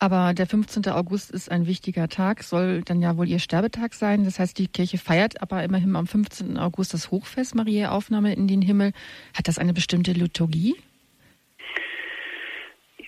Aber 0.03 0.33
der 0.33 0.47
15. 0.47 0.91
August 0.91 1.29
ist 1.29 1.51
ein 1.51 1.67
wichtiger 1.67 2.07
Tag, 2.07 2.41
soll 2.41 2.81
dann 2.81 3.03
ja 3.03 3.17
wohl 3.17 3.27
ihr 3.27 3.37
Sterbetag 3.37 3.93
sein. 3.93 4.23
Das 4.23 4.39
heißt, 4.39 4.57
die 4.57 4.67
Kirche 4.67 4.97
feiert 4.97 5.43
aber 5.43 5.63
immerhin 5.63 5.95
am 5.95 6.07
15. 6.07 6.57
August 6.57 6.95
das 6.95 7.11
Hochfest 7.11 7.53
Mariä 7.53 7.91
Aufnahme 7.91 8.33
in 8.33 8.47
den 8.47 8.63
Himmel. 8.63 8.93
Hat 9.37 9.47
das 9.47 9.59
eine 9.59 9.73
bestimmte 9.73 10.13
Liturgie? 10.13 10.75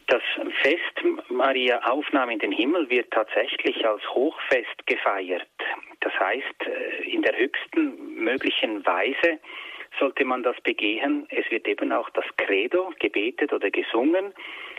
Das 0.06 0.22
Fest 0.62 1.30
Maria 1.30 1.82
Aufnahme 1.84 2.34
in 2.34 2.40
den 2.40 2.52
Himmel 2.52 2.88
wird 2.92 3.10
tatsächlich 3.10 3.84
als 3.88 4.08
Hochfest 4.12 4.86
gefeiert. 4.86 5.50
Das 6.02 6.14
heißt, 6.20 6.68
äh, 6.68 7.10
in 7.10 7.24
der 7.24 7.36
höchsten 7.36 8.24
möglichen 8.24 8.86
Weise 8.86 9.40
sollte 10.00 10.26
man 10.26 10.44
das 10.44 10.60
begehen. 10.62 11.26
Es 11.30 11.50
wird 11.50 11.68
eben 11.68 11.92
auch 11.92 12.10
das 12.12 12.26
Credo 12.38 12.94
gebetet 13.00 13.52
oder 13.52 13.72
gesungen. 13.72 14.34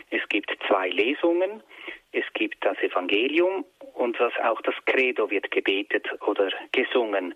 Es 0.09 0.27
gibt 0.29 0.51
zwei 0.67 0.89
Lesungen. 0.89 1.63
Es 2.11 2.23
gibt 2.33 2.63
das 2.63 2.77
Evangelium 2.77 3.65
und 3.93 4.17
das, 4.19 4.31
auch 4.41 4.61
das 4.61 4.75
Credo 4.85 5.29
wird 5.29 5.51
gebetet 5.51 6.07
oder 6.25 6.49
gesungen. 6.71 7.35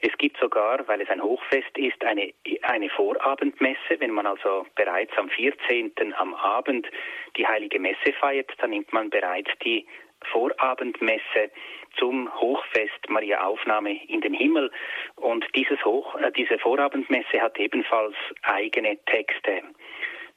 Es 0.00 0.16
gibt 0.18 0.36
sogar, 0.38 0.86
weil 0.86 1.00
es 1.00 1.08
ein 1.08 1.22
Hochfest 1.22 1.76
ist, 1.78 2.04
eine, 2.04 2.34
eine 2.62 2.90
Vorabendmesse. 2.90 3.98
Wenn 3.98 4.10
man 4.10 4.26
also 4.26 4.66
bereits 4.76 5.16
am 5.16 5.30
14. 5.30 6.14
am 6.18 6.34
Abend 6.34 6.86
die 7.38 7.46
heilige 7.46 7.80
Messe 7.80 8.12
feiert, 8.20 8.50
dann 8.58 8.70
nimmt 8.70 8.92
man 8.92 9.08
bereits 9.08 9.50
die 9.64 9.86
Vorabendmesse 10.30 11.50
zum 11.96 12.32
Hochfest 12.40 13.08
Maria 13.08 13.40
Aufnahme 13.40 13.98
in 14.08 14.20
den 14.20 14.34
Himmel. 14.34 14.70
Und 15.16 15.46
dieses 15.54 15.82
Hoch, 15.84 16.14
äh, 16.16 16.30
diese 16.32 16.58
Vorabendmesse 16.58 17.40
hat 17.40 17.58
ebenfalls 17.58 18.14
eigene 18.42 18.98
Texte. 19.06 19.62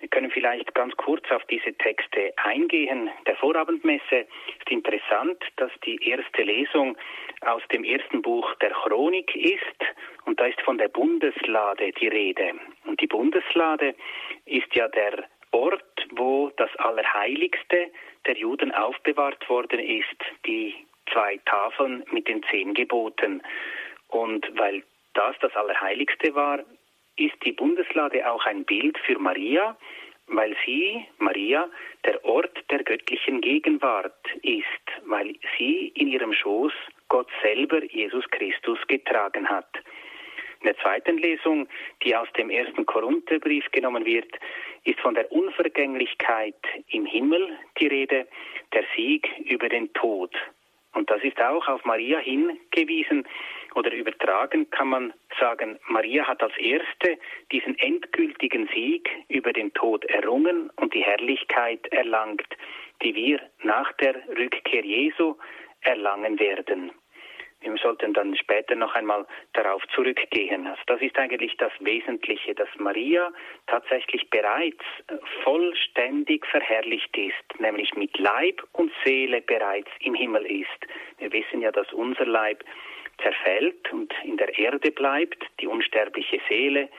Wir 0.01 0.09
können 0.09 0.31
vielleicht 0.31 0.73
ganz 0.73 0.97
kurz 0.97 1.29
auf 1.29 1.45
diese 1.45 1.73
Texte 1.75 2.33
eingehen. 2.43 3.09
Der 3.27 3.35
Vorabendmesse 3.35 4.25
ist 4.59 4.69
interessant, 4.69 5.37
dass 5.57 5.71
die 5.85 5.97
erste 6.03 6.41
Lesung 6.41 6.97
aus 7.41 7.61
dem 7.71 7.83
ersten 7.83 8.23
Buch 8.23 8.53
der 8.55 8.71
Chronik 8.71 9.35
ist 9.35 9.61
und 10.25 10.39
da 10.39 10.47
ist 10.47 10.59
von 10.61 10.79
der 10.79 10.87
Bundeslade 10.87 11.91
die 11.91 12.07
Rede. 12.07 12.53
Und 12.85 12.99
die 12.99 13.05
Bundeslade 13.05 13.93
ist 14.45 14.73
ja 14.73 14.87
der 14.87 15.23
Ort, 15.51 16.07
wo 16.11 16.51
das 16.57 16.75
Allerheiligste 16.77 17.91
der 18.25 18.35
Juden 18.35 18.71
aufbewahrt 18.71 19.47
worden 19.49 19.79
ist, 19.79 20.17
die 20.47 20.73
zwei 21.11 21.37
Tafeln 21.45 22.03
mit 22.11 22.27
den 22.27 22.41
zehn 22.49 22.73
Geboten. 22.73 23.43
Und 24.07 24.47
weil 24.57 24.81
das 25.13 25.35
das 25.41 25.55
Allerheiligste 25.55 26.33
war, 26.33 26.59
ist 27.25 27.35
die 27.45 27.51
Bundeslade 27.51 28.29
auch 28.29 28.45
ein 28.45 28.65
Bild 28.65 28.97
für 29.05 29.19
Maria, 29.19 29.77
weil 30.27 30.55
sie, 30.65 31.05
Maria, 31.19 31.69
der 32.05 32.23
Ort 32.25 32.57
der 32.69 32.83
göttlichen 32.83 33.41
Gegenwart 33.41 34.25
ist, 34.41 34.65
weil 35.05 35.35
sie 35.57 35.91
in 35.95 36.07
ihrem 36.07 36.33
Schoß 36.33 36.73
Gott 37.09 37.27
selber, 37.43 37.83
Jesus 37.83 38.25
Christus, 38.31 38.79
getragen 38.87 39.47
hat. 39.47 39.69
In 40.61 40.67
der 40.67 40.77
zweiten 40.77 41.17
Lesung, 41.17 41.67
die 42.03 42.15
aus 42.15 42.27
dem 42.37 42.49
ersten 42.49 42.85
Korintherbrief 42.85 43.65
genommen 43.71 44.05
wird, 44.05 44.31
ist 44.83 44.99
von 44.99 45.15
der 45.15 45.31
Unvergänglichkeit 45.31 46.55
im 46.89 47.05
Himmel 47.05 47.57
die 47.79 47.87
Rede, 47.87 48.27
der 48.73 48.83
Sieg 48.95 49.27
über 49.45 49.69
den 49.69 49.91
Tod. 49.93 50.33
Und 50.93 51.09
das 51.09 51.23
ist 51.23 51.39
auch 51.39 51.67
auf 51.67 51.85
Maria 51.85 52.19
hingewiesen 52.19 53.27
oder 53.75 53.93
übertragen 53.93 54.69
kann 54.69 54.89
man 54.89 55.13
sagen, 55.39 55.79
Maria 55.87 56.27
hat 56.27 56.43
als 56.43 56.57
Erste 56.57 57.17
diesen 57.51 57.77
endgültigen 57.79 58.67
Sieg 58.73 59.09
über 59.29 59.53
den 59.53 59.73
Tod 59.73 60.03
errungen 60.05 60.69
und 60.75 60.93
die 60.93 61.03
Herrlichkeit 61.03 61.87
erlangt, 61.91 62.47
die 63.01 63.15
wir 63.15 63.39
nach 63.63 63.91
der 63.93 64.15
Rückkehr 64.37 64.83
Jesu 64.83 65.35
erlangen 65.81 66.39
werden. 66.39 66.91
Wir 67.61 67.77
sollten 67.77 68.13
dann 68.13 68.35
später 68.35 68.75
noch 68.75 68.95
einmal 68.95 69.25
darauf 69.53 69.83
zurückgehen. 69.93 70.65
Also 70.67 70.81
das 70.87 71.01
ist 71.01 71.17
eigentlich 71.17 71.55
das 71.57 71.71
Wesentliche, 71.79 72.55
dass 72.55 72.67
Maria 72.77 73.31
tatsächlich 73.67 74.29
bereits 74.29 74.83
vollständig 75.43 76.45
verherrlicht 76.47 77.15
ist, 77.15 77.59
nämlich 77.59 77.93
mit 77.95 78.17
Leib 78.17 78.63
und 78.73 78.91
Seele 79.05 79.41
bereits 79.41 79.89
im 79.99 80.15
Himmel 80.15 80.45
ist. 80.45 80.87
Wir 81.19 81.31
wissen 81.31 81.61
ja, 81.61 81.71
dass 81.71 81.91
unser 81.93 82.25
Leib 82.25 82.63
zerfällt 83.21 83.91
und 83.93 84.11
in 84.23 84.37
der 84.37 84.57
Erde 84.57 84.91
bleibt, 84.91 85.43
die 85.59 85.67
unsterbliche 85.67 86.41
Seele 86.49 86.89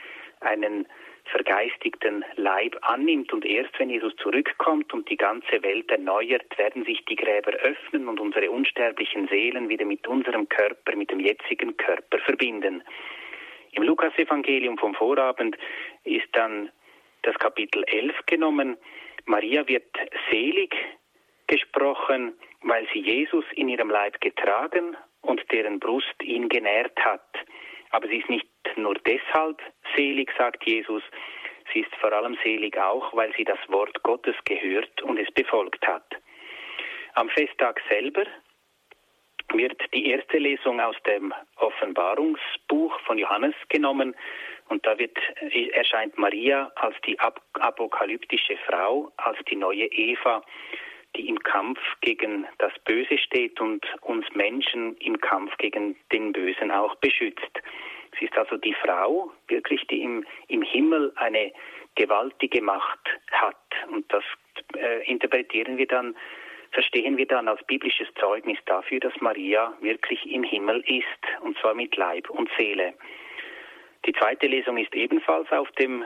einen 0.40 0.87
vergeistigten 1.24 2.24
Leib 2.36 2.76
annimmt 2.82 3.32
und 3.32 3.44
erst 3.44 3.78
wenn 3.78 3.90
Jesus 3.90 4.14
zurückkommt 4.16 4.92
und 4.92 5.08
die 5.08 5.16
ganze 5.16 5.62
Welt 5.62 5.90
erneuert, 5.90 6.58
werden 6.58 6.84
sich 6.84 7.04
die 7.06 7.16
Gräber 7.16 7.52
öffnen 7.52 8.08
und 8.08 8.20
unsere 8.20 8.50
unsterblichen 8.50 9.28
Seelen 9.28 9.68
wieder 9.68 9.84
mit 9.84 10.06
unserem 10.06 10.48
Körper, 10.48 10.96
mit 10.96 11.10
dem 11.10 11.20
jetzigen 11.20 11.76
Körper 11.76 12.18
verbinden. 12.18 12.82
Im 13.72 13.82
Lukasevangelium 13.84 14.76
vom 14.76 14.94
Vorabend 14.94 15.56
ist 16.04 16.28
dann 16.32 16.70
das 17.22 17.34
Kapitel 17.38 17.84
11 17.84 18.14
genommen. 18.26 18.76
Maria 19.24 19.66
wird 19.66 19.86
selig 20.30 20.74
gesprochen, 21.46 22.34
weil 22.62 22.86
sie 22.92 23.00
Jesus 23.00 23.44
in 23.54 23.68
ihrem 23.68 23.90
Leib 23.90 24.20
getragen 24.20 24.96
und 25.22 25.40
deren 25.52 25.78
Brust 25.80 26.22
ihn 26.22 26.48
genährt 26.48 26.98
hat. 27.04 27.26
Aber 27.92 28.08
sie 28.08 28.18
ist 28.18 28.28
nicht 28.28 28.46
nur 28.76 28.94
deshalb 28.94 29.61
selig, 29.94 30.30
sagt 30.37 30.64
Jesus, 30.64 31.02
sie 31.72 31.80
ist 31.80 31.94
vor 31.96 32.12
allem 32.12 32.37
selig 32.42 32.76
auch, 32.78 33.14
weil 33.14 33.32
sie 33.37 33.44
das 33.44 33.58
Wort 33.68 34.02
Gottes 34.02 34.34
gehört 34.44 35.02
und 35.02 35.18
es 35.18 35.30
befolgt 35.32 35.87
hat. 35.87 36.04
Am 37.14 37.28
Festtag 37.28 37.80
selber 37.90 38.25
wird 39.52 39.80
die 39.92 40.06
erste 40.06 40.38
Lesung 40.38 40.80
aus 40.80 40.96
dem 41.06 41.34
Offenbarungsbuch 41.56 42.99
von 43.00 43.18
Johannes 43.18 43.54
genommen 43.68 44.14
und 44.68 44.87
da 44.87 44.99
wird, 44.99 45.18
erscheint 45.72 46.16
Maria 46.16 46.72
als 46.76 46.96
die 47.06 47.18
apokalyptische 47.20 48.56
Frau, 48.66 49.12
als 49.18 49.38
die 49.50 49.56
neue 49.56 49.84
Eva, 49.87 50.42
die 51.16 51.28
im 51.28 51.38
Kampf 51.40 51.78
gegen 52.00 52.47
das 52.59 52.73
Böse 52.85 53.19
steht 53.19 53.61
und 53.61 53.85
uns 54.00 54.26
Menschen 54.35 54.97
im 54.99 55.21
Kampf 55.21 55.57
gegen 55.59 55.97
den 56.12 56.33
Bösen 56.33 56.71
auch 56.71 56.95
beschützt. 56.97 57.61
Sie 58.19 58.26
ist 58.26 58.37
also 58.37 58.57
die 58.57 58.75
Frau, 58.75 59.33
wirklich, 59.49 59.87
die 59.88 60.02
im, 60.02 60.25
im 60.49 60.62
Himmel 60.62 61.12
eine 61.16 61.52
gewaltige 61.95 62.62
Macht 62.62 63.09
hat. 63.31 63.57
Und 63.90 64.11
das 64.12 64.25
äh, 64.76 65.04
interpretieren 65.11 65.78
wir 65.78 65.87
dann, 65.87 66.16
verstehen 66.73 67.16
wir 67.16 67.26
dann 67.26 67.49
als 67.49 67.62
biblisches 67.64 68.09
Zeugnis 68.19 68.59
dafür, 68.66 69.00
dass 69.00 69.12
Maria 69.21 69.76
wirklich 69.81 70.25
im 70.31 70.42
Himmel 70.42 70.83
ist, 70.87 71.42
und 71.42 71.59
zwar 71.59 71.75
mit 71.75 71.97
Leib 71.97 72.28
und 72.31 72.50
Seele. 72.59 72.95
Die 74.07 74.12
zweite 74.12 74.47
Lesung 74.47 74.78
ist 74.78 74.95
ebenfalls 74.95 75.50
auf 75.52 75.71
dem 75.73 76.04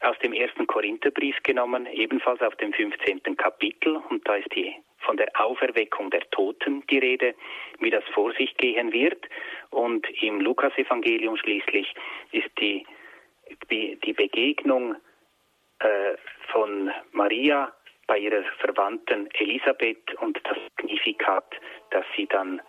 aus 0.00 0.18
dem 0.18 0.32
ersten 0.34 0.66
Korintherbrief 0.66 1.36
genommen, 1.42 1.86
ebenfalls 1.86 2.42
auf 2.42 2.54
dem 2.56 2.72
15. 2.72 3.36
Kapitel. 3.36 3.65
Da 4.36 4.40
ist 4.40 4.54
die 4.54 4.74
von 4.98 5.16
der 5.16 5.28
Auferweckung 5.40 6.10
der 6.10 6.20
Toten 6.30 6.84
die 6.90 6.98
Rede, 6.98 7.34
wie 7.78 7.88
das 7.88 8.04
vor 8.12 8.34
sich 8.34 8.54
gehen 8.58 8.92
wird. 8.92 9.24
Und 9.70 10.06
im 10.22 10.42
Lukasevangelium 10.42 11.38
schließlich 11.38 11.94
ist 12.32 12.50
die, 12.60 12.86
die 13.70 14.12
Begegnung 14.12 14.94
äh, 15.78 16.16
von 16.52 16.90
Maria 17.12 17.72
bei 18.06 18.18
ihrer 18.18 18.42
Verwandten 18.58 19.30
Elisabeth 19.38 20.14
und 20.20 20.38
das 20.44 20.58
Signifikat, 20.76 21.50
dass 21.90 22.04
sie 22.14 22.26
dann 22.26 22.60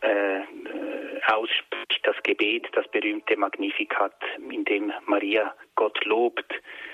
äh, 0.00 0.40
ausspricht, 1.26 2.00
das 2.02 2.16
Gebet, 2.22 2.68
das 2.72 2.86
berühmte 2.88 3.36
Magnificat, 3.36 4.14
in 4.50 4.64
dem 4.64 4.92
Maria 5.06 5.54
Gott 5.74 6.04
lobt. 6.04 6.52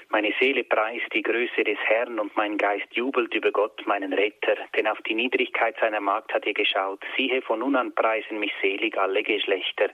Meine 0.09 0.33
Seele 0.41 0.65
preist 0.65 1.07
die 1.13 1.23
Größe 1.23 1.63
des 1.65 1.79
Herrn 1.85 2.19
und 2.19 2.37
mein 2.37 2.59
Geist 2.59 2.87
jubelt 2.93 3.35
über 3.35 3.53
Gott, 3.53 3.87
meinen 3.87 4.13
Retter, 4.13 4.57
denn 4.77 4.87
auf 4.87 5.01
die 5.03 5.15
Niedrigkeit 5.15 5.77
seiner 5.81 6.01
Magd 6.01 6.33
hat 6.35 6.47
er 6.47 6.55
geschaut. 6.55 7.01
Siehe, 7.17 7.43
von 7.43 7.61
nun 7.61 7.77
an 7.77 7.95
preisen 7.95 8.41
mich 8.41 8.53
selig 8.61 8.99
alle 8.99 9.23
Geschlechter, 9.23 9.91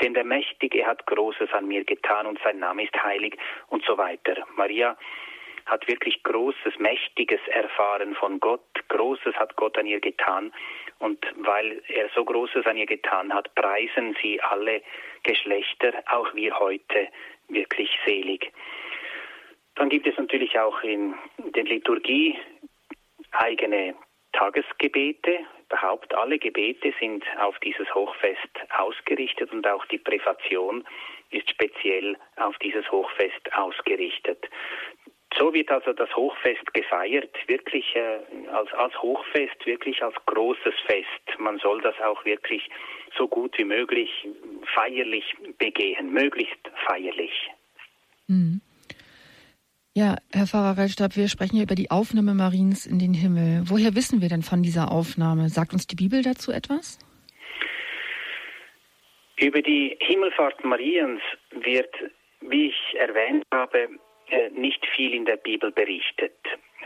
denn 0.00 0.14
der 0.14 0.24
Mächtige 0.24 0.86
hat 0.86 1.06
Großes 1.06 1.52
an 1.52 1.66
mir 1.66 1.84
getan 1.84 2.26
und 2.26 2.38
sein 2.44 2.58
Name 2.58 2.84
ist 2.84 3.02
heilig 3.02 3.36
und 3.68 3.84
so 3.84 3.98
weiter. 3.98 4.46
Maria 4.56 4.96
hat 5.66 5.86
wirklich 5.88 6.22
Großes, 6.22 6.78
Mächtiges 6.78 7.40
erfahren 7.48 8.14
von 8.14 8.40
Gott. 8.40 8.62
Großes 8.88 9.34
hat 9.34 9.56
Gott 9.56 9.76
an 9.78 9.86
ihr 9.86 10.00
getan. 10.00 10.52
Und 10.98 11.24
weil 11.36 11.82
er 11.88 12.08
so 12.14 12.24
Großes 12.24 12.64
an 12.66 12.76
ihr 12.76 12.86
getan 12.86 13.32
hat, 13.34 13.54
preisen 13.54 14.16
sie 14.22 14.40
alle 14.40 14.82
Geschlechter, 15.24 15.92
auch 16.10 16.34
wir 16.34 16.58
heute, 16.58 17.08
wirklich 17.48 17.90
selig. 18.06 18.52
Dann 19.74 19.88
gibt 19.88 20.06
es 20.06 20.16
natürlich 20.16 20.58
auch 20.58 20.82
in 20.82 21.14
der 21.38 21.64
Liturgie 21.64 22.38
eigene 23.32 23.94
Tagesgebete. 24.32 25.40
Überhaupt 25.68 26.14
alle 26.14 26.38
Gebete 26.38 26.94
sind 27.00 27.24
auf 27.38 27.58
dieses 27.58 27.92
Hochfest 27.94 28.38
ausgerichtet 28.78 29.52
und 29.52 29.66
auch 29.66 29.84
die 29.86 29.98
Präfation 29.98 30.84
ist 31.30 31.50
speziell 31.50 32.16
auf 32.36 32.56
dieses 32.58 32.90
Hochfest 32.90 33.52
ausgerichtet. 33.54 34.48
So 35.34 35.52
wird 35.52 35.70
also 35.70 35.92
das 35.92 36.14
Hochfest 36.16 36.72
gefeiert, 36.72 37.34
wirklich 37.46 37.84
äh, 37.94 38.48
als, 38.48 38.72
als 38.72 38.94
Hochfest, 39.02 39.66
wirklich 39.66 40.02
als 40.02 40.14
großes 40.26 40.74
Fest. 40.86 41.38
Man 41.38 41.58
soll 41.58 41.82
das 41.82 41.94
auch 42.00 42.24
wirklich 42.24 42.68
so 43.16 43.28
gut 43.28 43.56
wie 43.58 43.64
möglich 43.64 44.10
feierlich 44.74 45.24
begehen, 45.58 46.12
möglichst 46.12 46.58
feierlich. 46.86 47.50
Mhm. 48.28 48.60
Ja, 49.94 50.16
Herr 50.32 50.46
Pfarrer 50.46 50.76
Reitstab, 50.76 51.16
wir 51.16 51.26
sprechen 51.28 51.56
hier 51.56 51.64
über 51.64 51.74
die 51.74 51.90
Aufnahme 51.90 52.34
Mariens 52.34 52.84
in 52.84 52.98
den 52.98 53.14
Himmel. 53.14 53.62
Woher 53.64 53.94
wissen 53.94 54.20
wir 54.20 54.28
denn 54.28 54.42
von 54.42 54.62
dieser 54.62 54.92
Aufnahme? 54.92 55.48
Sagt 55.48 55.72
uns 55.72 55.86
die 55.86 55.96
Bibel 55.96 56.22
dazu 56.22 56.52
etwas? 56.52 56.98
Über 59.38 59.62
die 59.62 59.96
Himmelfahrt 60.00 60.64
Mariens 60.64 61.22
wird, 61.50 61.94
wie 62.40 62.68
ich 62.68 62.98
erwähnt 62.98 63.44
habe, 63.52 63.88
nicht 64.52 64.84
viel 64.94 65.14
in 65.14 65.24
der 65.24 65.36
Bibel 65.36 65.70
berichtet. 65.70 66.36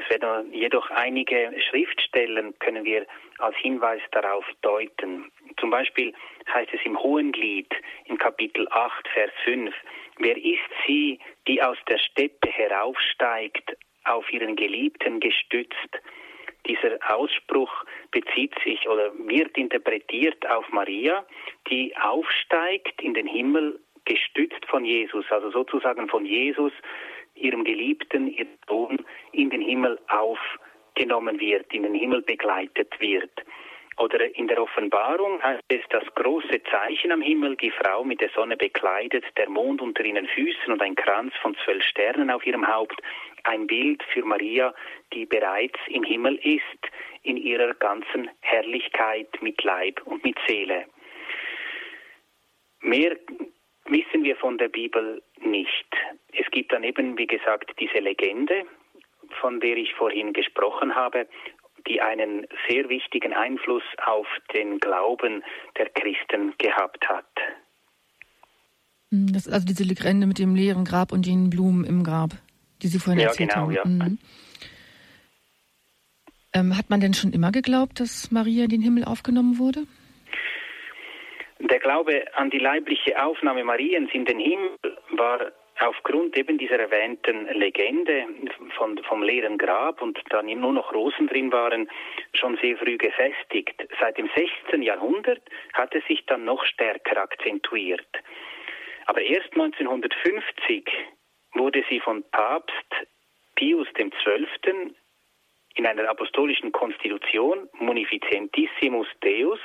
Es 0.02 0.10
werden 0.10 0.52
jedoch 0.52 0.90
einige 0.90 1.52
Schriftstellen 1.68 2.58
können 2.58 2.84
wir 2.84 3.06
als 3.38 3.56
Hinweis 3.56 4.00
darauf 4.12 4.44
deuten. 4.62 5.30
Zum 5.58 5.70
Beispiel 5.70 6.14
heißt 6.52 6.72
es 6.72 6.80
im 6.84 6.98
Hohenglied 6.98 7.70
in 8.06 8.18
Kapitel 8.18 8.66
8, 8.70 9.08
Vers 9.08 9.32
5, 9.44 9.74
Wer 10.18 10.36
ist 10.36 10.70
sie, 10.86 11.18
die 11.48 11.62
aus 11.62 11.78
der 11.88 11.98
Steppe 11.98 12.48
heraufsteigt, 12.50 13.76
auf 14.04 14.30
ihren 14.32 14.56
Geliebten 14.56 15.20
gestützt? 15.20 16.00
Dieser 16.66 16.98
Ausspruch 17.08 17.72
bezieht 18.10 18.54
sich 18.62 18.86
oder 18.86 19.12
wird 19.18 19.56
interpretiert 19.56 20.46
auf 20.46 20.68
Maria, 20.70 21.24
die 21.70 21.96
aufsteigt 21.96 23.00
in 23.00 23.14
den 23.14 23.26
Himmel 23.26 23.80
gestützt 24.04 24.64
von 24.66 24.84
Jesus, 24.84 25.24
also 25.30 25.50
sozusagen 25.50 26.08
von 26.08 26.26
Jesus 26.26 26.72
ihrem 27.40 27.64
Geliebten, 27.64 28.28
ihrem 28.28 28.58
Sohn 28.68 29.04
in 29.32 29.50
den 29.50 29.62
Himmel 29.62 29.98
aufgenommen 30.08 31.40
wird, 31.40 31.72
in 31.72 31.82
den 31.82 31.94
Himmel 31.94 32.22
begleitet 32.22 32.98
wird. 33.00 33.30
Oder 34.00 34.34
in 34.34 34.48
der 34.48 34.62
Offenbarung 34.62 35.42
heißt 35.42 35.62
es 35.68 35.82
das 35.90 36.04
große 36.14 36.62
Zeichen 36.70 37.12
am 37.12 37.20
Himmel, 37.20 37.56
die 37.56 37.70
Frau 37.70 38.02
mit 38.02 38.22
der 38.22 38.30
Sonne 38.30 38.56
bekleidet, 38.56 39.24
der 39.36 39.50
Mond 39.50 39.82
unter 39.82 40.02
ihren 40.02 40.26
Füßen 40.26 40.72
und 40.72 40.80
ein 40.80 40.94
Kranz 40.94 41.34
von 41.42 41.54
zwölf 41.64 41.84
Sternen 41.84 42.30
auf 42.30 42.46
ihrem 42.46 42.66
Haupt. 42.66 42.98
Ein 43.44 43.66
Bild 43.66 44.02
für 44.04 44.24
Maria, 44.24 44.74
die 45.12 45.26
bereits 45.26 45.78
im 45.88 46.02
Himmel 46.02 46.36
ist, 46.36 46.90
in 47.24 47.36
ihrer 47.36 47.74
ganzen 47.74 48.30
Herrlichkeit 48.40 49.28
mit 49.42 49.62
Leib 49.64 50.00
und 50.06 50.24
mit 50.24 50.38
Seele. 50.46 50.86
Mehr 52.80 53.18
wissen 53.84 54.24
wir 54.24 54.36
von 54.36 54.56
der 54.56 54.68
Bibel 54.68 55.22
nicht. 55.40 55.86
Es 56.32 56.50
gibt 56.50 56.72
dann 56.72 56.84
eben, 56.84 57.18
wie 57.18 57.26
gesagt, 57.26 57.72
diese 57.78 57.98
Legende, 57.98 58.64
von 59.40 59.60
der 59.60 59.76
ich 59.76 59.94
vorhin 59.94 60.32
gesprochen 60.32 60.94
habe, 60.94 61.26
die 61.86 62.00
einen 62.00 62.46
sehr 62.68 62.88
wichtigen 62.88 63.32
Einfluss 63.32 63.82
auf 64.04 64.26
den 64.54 64.78
Glauben 64.78 65.42
der 65.78 65.88
Christen 65.90 66.54
gehabt 66.58 67.08
hat. 67.08 67.30
Hm, 69.10 69.32
das 69.32 69.46
ist 69.46 69.52
also 69.52 69.66
diese 69.66 69.84
Legende 69.84 70.26
mit 70.26 70.38
dem 70.38 70.54
leeren 70.54 70.84
Grab 70.84 71.12
und 71.12 71.26
den 71.26 71.50
Blumen 71.50 71.84
im 71.84 72.04
Grab, 72.04 72.30
die 72.82 72.88
Sie 72.88 72.98
vorhin 72.98 73.20
ja, 73.20 73.28
erzählt 73.28 73.50
genau, 73.50 73.62
haben. 73.62 73.72
Ja. 73.72 73.84
Mhm. 73.84 74.18
Ähm, 76.52 76.76
hat 76.76 76.90
man 76.90 77.00
denn 77.00 77.14
schon 77.14 77.32
immer 77.32 77.52
geglaubt, 77.52 78.00
dass 78.00 78.30
Maria 78.32 78.64
in 78.64 78.70
den 78.70 78.82
Himmel 78.82 79.04
aufgenommen 79.04 79.58
wurde? 79.58 79.84
Der 81.60 81.78
Glaube 81.78 82.24
an 82.34 82.50
die 82.50 82.58
leibliche 82.58 83.22
Aufnahme 83.22 83.62
Mariens 83.64 84.10
in 84.12 84.24
den 84.24 84.40
Himmel 84.40 84.89
war 85.20 85.52
aufgrund 85.80 86.36
eben 86.36 86.56
dieser 86.58 86.78
erwähnten 86.78 87.46
Legende 87.52 88.26
von, 88.76 88.98
vom 89.04 89.22
leeren 89.22 89.58
Grab 89.58 90.00
und 90.00 90.18
da 90.30 90.42
nur 90.42 90.72
noch 90.72 90.92
Rosen 90.94 91.26
drin 91.26 91.52
waren, 91.52 91.88
schon 92.34 92.58
sehr 92.62 92.76
früh 92.78 92.96
gefestigt. 92.96 93.86
Seit 94.00 94.16
dem 94.16 94.30
16. 94.34 94.82
Jahrhundert 94.82 95.42
hat 95.74 95.94
es 95.94 96.04
sich 96.06 96.24
dann 96.26 96.44
noch 96.44 96.64
stärker 96.64 97.22
akzentuiert. 97.22 98.08
Aber 99.06 99.20
erst 99.20 99.52
1950 99.52 100.90
wurde 101.54 101.84
sie 101.88 102.00
von 102.00 102.24
Papst 102.30 102.90
Pius 103.56 103.88
XII 103.94 104.94
in 105.74 105.86
einer 105.86 106.08
apostolischen 106.08 106.72
Konstitution 106.72 107.68
Munificentissimus 107.74 109.06
Deus 109.20 109.60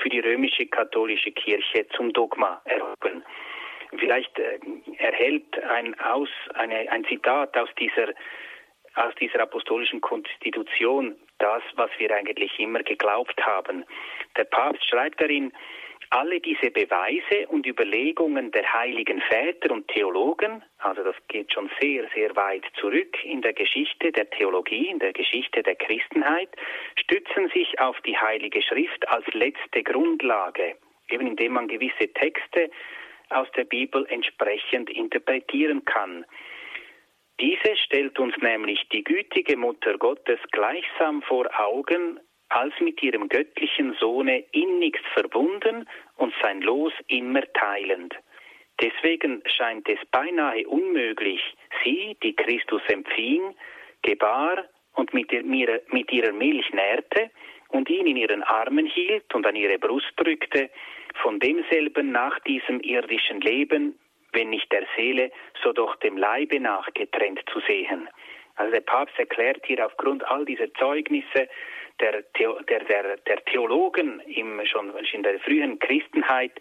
für 0.00 0.08
die 0.08 0.20
römische 0.20 0.66
katholische 0.66 1.30
Kirche 1.30 1.86
zum 1.96 2.12
Dogma 2.12 2.60
erhoben. 2.64 3.24
Vielleicht 3.98 4.38
äh, 4.38 4.58
erhält 4.98 5.62
ein, 5.64 5.98
aus, 6.00 6.28
eine, 6.54 6.90
ein 6.90 7.04
Zitat 7.04 7.56
aus 7.56 7.68
dieser, 7.78 8.08
aus 8.94 9.14
dieser 9.20 9.40
apostolischen 9.40 10.00
Konstitution 10.00 11.16
das, 11.38 11.62
was 11.74 11.90
wir 11.98 12.10
eigentlich 12.14 12.58
immer 12.58 12.82
geglaubt 12.82 13.40
haben. 13.44 13.84
Der 14.36 14.44
Papst 14.44 14.88
schreibt 14.88 15.20
darin, 15.20 15.52
alle 16.10 16.40
diese 16.40 16.70
Beweise 16.70 17.48
und 17.48 17.66
Überlegungen 17.66 18.52
der 18.52 18.72
heiligen 18.72 19.20
Väter 19.22 19.72
und 19.72 19.88
Theologen, 19.88 20.62
also 20.78 21.02
das 21.02 21.16
geht 21.28 21.52
schon 21.52 21.70
sehr, 21.80 22.08
sehr 22.14 22.34
weit 22.36 22.64
zurück 22.78 23.24
in 23.24 23.42
der 23.42 23.52
Geschichte 23.52 24.12
der 24.12 24.30
Theologie, 24.30 24.88
in 24.88 25.00
der 25.00 25.12
Geschichte 25.12 25.62
der 25.62 25.74
Christenheit, 25.74 26.50
stützen 26.96 27.48
sich 27.48 27.78
auf 27.80 28.00
die 28.02 28.16
Heilige 28.16 28.62
Schrift 28.62 29.08
als 29.08 29.26
letzte 29.32 29.82
Grundlage, 29.82 30.76
eben 31.10 31.26
indem 31.26 31.54
man 31.54 31.68
gewisse 31.68 32.12
Texte 32.12 32.70
aus 33.30 33.48
der 33.56 33.64
Bibel 33.64 34.06
entsprechend 34.08 34.90
interpretieren 34.90 35.84
kann. 35.84 36.24
Diese 37.40 37.76
stellt 37.84 38.18
uns 38.18 38.34
nämlich 38.38 38.80
die 38.92 39.04
gütige 39.04 39.56
Mutter 39.56 39.98
Gottes 39.98 40.40
gleichsam 40.52 41.22
vor 41.22 41.46
Augen 41.58 42.18
als 42.48 42.72
mit 42.80 43.02
ihrem 43.02 43.28
göttlichen 43.28 43.94
Sohne 44.00 44.44
innigst 44.52 45.04
verbunden 45.12 45.88
und 46.16 46.32
sein 46.42 46.62
Los 46.62 46.92
immer 47.08 47.42
teilend. 47.52 48.14
Deswegen 48.80 49.42
scheint 49.46 49.88
es 49.88 49.98
beinahe 50.10 50.66
unmöglich, 50.66 51.40
sie, 51.82 52.16
die 52.22 52.34
Christus 52.34 52.82
empfing, 52.88 53.54
gebar 54.02 54.64
und 54.94 55.12
mit, 55.14 55.32
ihr, 55.32 55.42
mit 55.42 56.12
ihrer 56.12 56.32
Milch 56.32 56.70
nährte 56.72 57.30
und 57.68 57.88
ihn 57.90 58.06
in 58.06 58.16
ihren 58.16 58.42
Armen 58.42 58.86
hielt 58.86 59.34
und 59.34 59.46
an 59.46 59.56
ihre 59.56 59.78
Brust 59.78 60.12
drückte, 60.16 60.70
von 61.22 61.38
demselben 61.40 62.12
nach 62.12 62.38
diesem 62.40 62.80
irdischen 62.80 63.40
Leben, 63.40 63.98
wenn 64.32 64.50
nicht 64.50 64.70
der 64.70 64.86
Seele, 64.96 65.30
so 65.62 65.72
doch 65.72 65.96
dem 65.96 66.16
Leibe 66.16 66.60
nach 66.60 66.92
getrennt 66.94 67.40
zu 67.52 67.60
sehen. 67.60 68.08
Also 68.56 68.72
der 68.72 68.80
Papst 68.80 69.18
erklärt 69.18 69.64
hier 69.66 69.84
aufgrund 69.84 70.24
all 70.30 70.44
dieser 70.44 70.72
Zeugnisse 70.74 71.48
der, 72.00 72.22
der, 72.38 72.80
der, 72.84 73.16
der 73.16 73.44
Theologen 73.46 74.20
im, 74.20 74.64
schon 74.66 74.92
in 75.12 75.22
der 75.22 75.38
frühen 75.40 75.78
Christenheit 75.78 76.52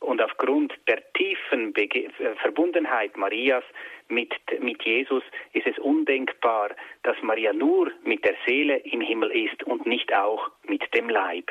und 0.00 0.20
aufgrund 0.20 0.74
der 0.88 1.02
tiefen 1.14 1.72
Bege 1.72 2.10
Verbundenheit 2.42 3.16
Marias 3.16 3.64
mit, 4.08 4.32
mit 4.60 4.82
Jesus 4.84 5.22
ist 5.52 5.66
es 5.66 5.78
undenkbar, 5.78 6.70
dass 7.02 7.16
Maria 7.22 7.52
nur 7.52 7.90
mit 8.04 8.24
der 8.24 8.36
Seele 8.46 8.76
im 8.78 9.00
Himmel 9.00 9.30
ist 9.30 9.62
und 9.64 9.86
nicht 9.86 10.14
auch 10.14 10.50
mit 10.64 10.82
dem 10.94 11.08
Leib. 11.08 11.50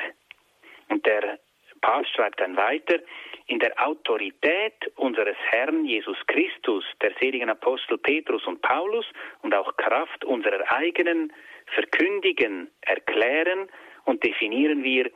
Und 0.88 1.04
der 1.04 1.38
Papst 1.80 2.14
schreibt 2.14 2.40
dann 2.40 2.56
weiter, 2.56 2.98
in 3.46 3.58
der 3.58 3.72
Autorität 3.84 4.74
unseres 4.96 5.36
Herrn 5.50 5.84
Jesus 5.84 6.18
Christus, 6.26 6.84
der 7.00 7.12
seligen 7.20 7.48
Apostel 7.50 7.98
Petrus 7.98 8.44
und 8.46 8.60
Paulus 8.62 9.06
und 9.42 9.54
auch 9.54 9.76
Kraft 9.76 10.24
unserer 10.24 10.70
eigenen 10.72 11.32
Verkündigen, 11.66 12.70
erklären 12.82 13.68
und 14.04 14.24
definieren 14.24 14.82
wir, 14.82 15.10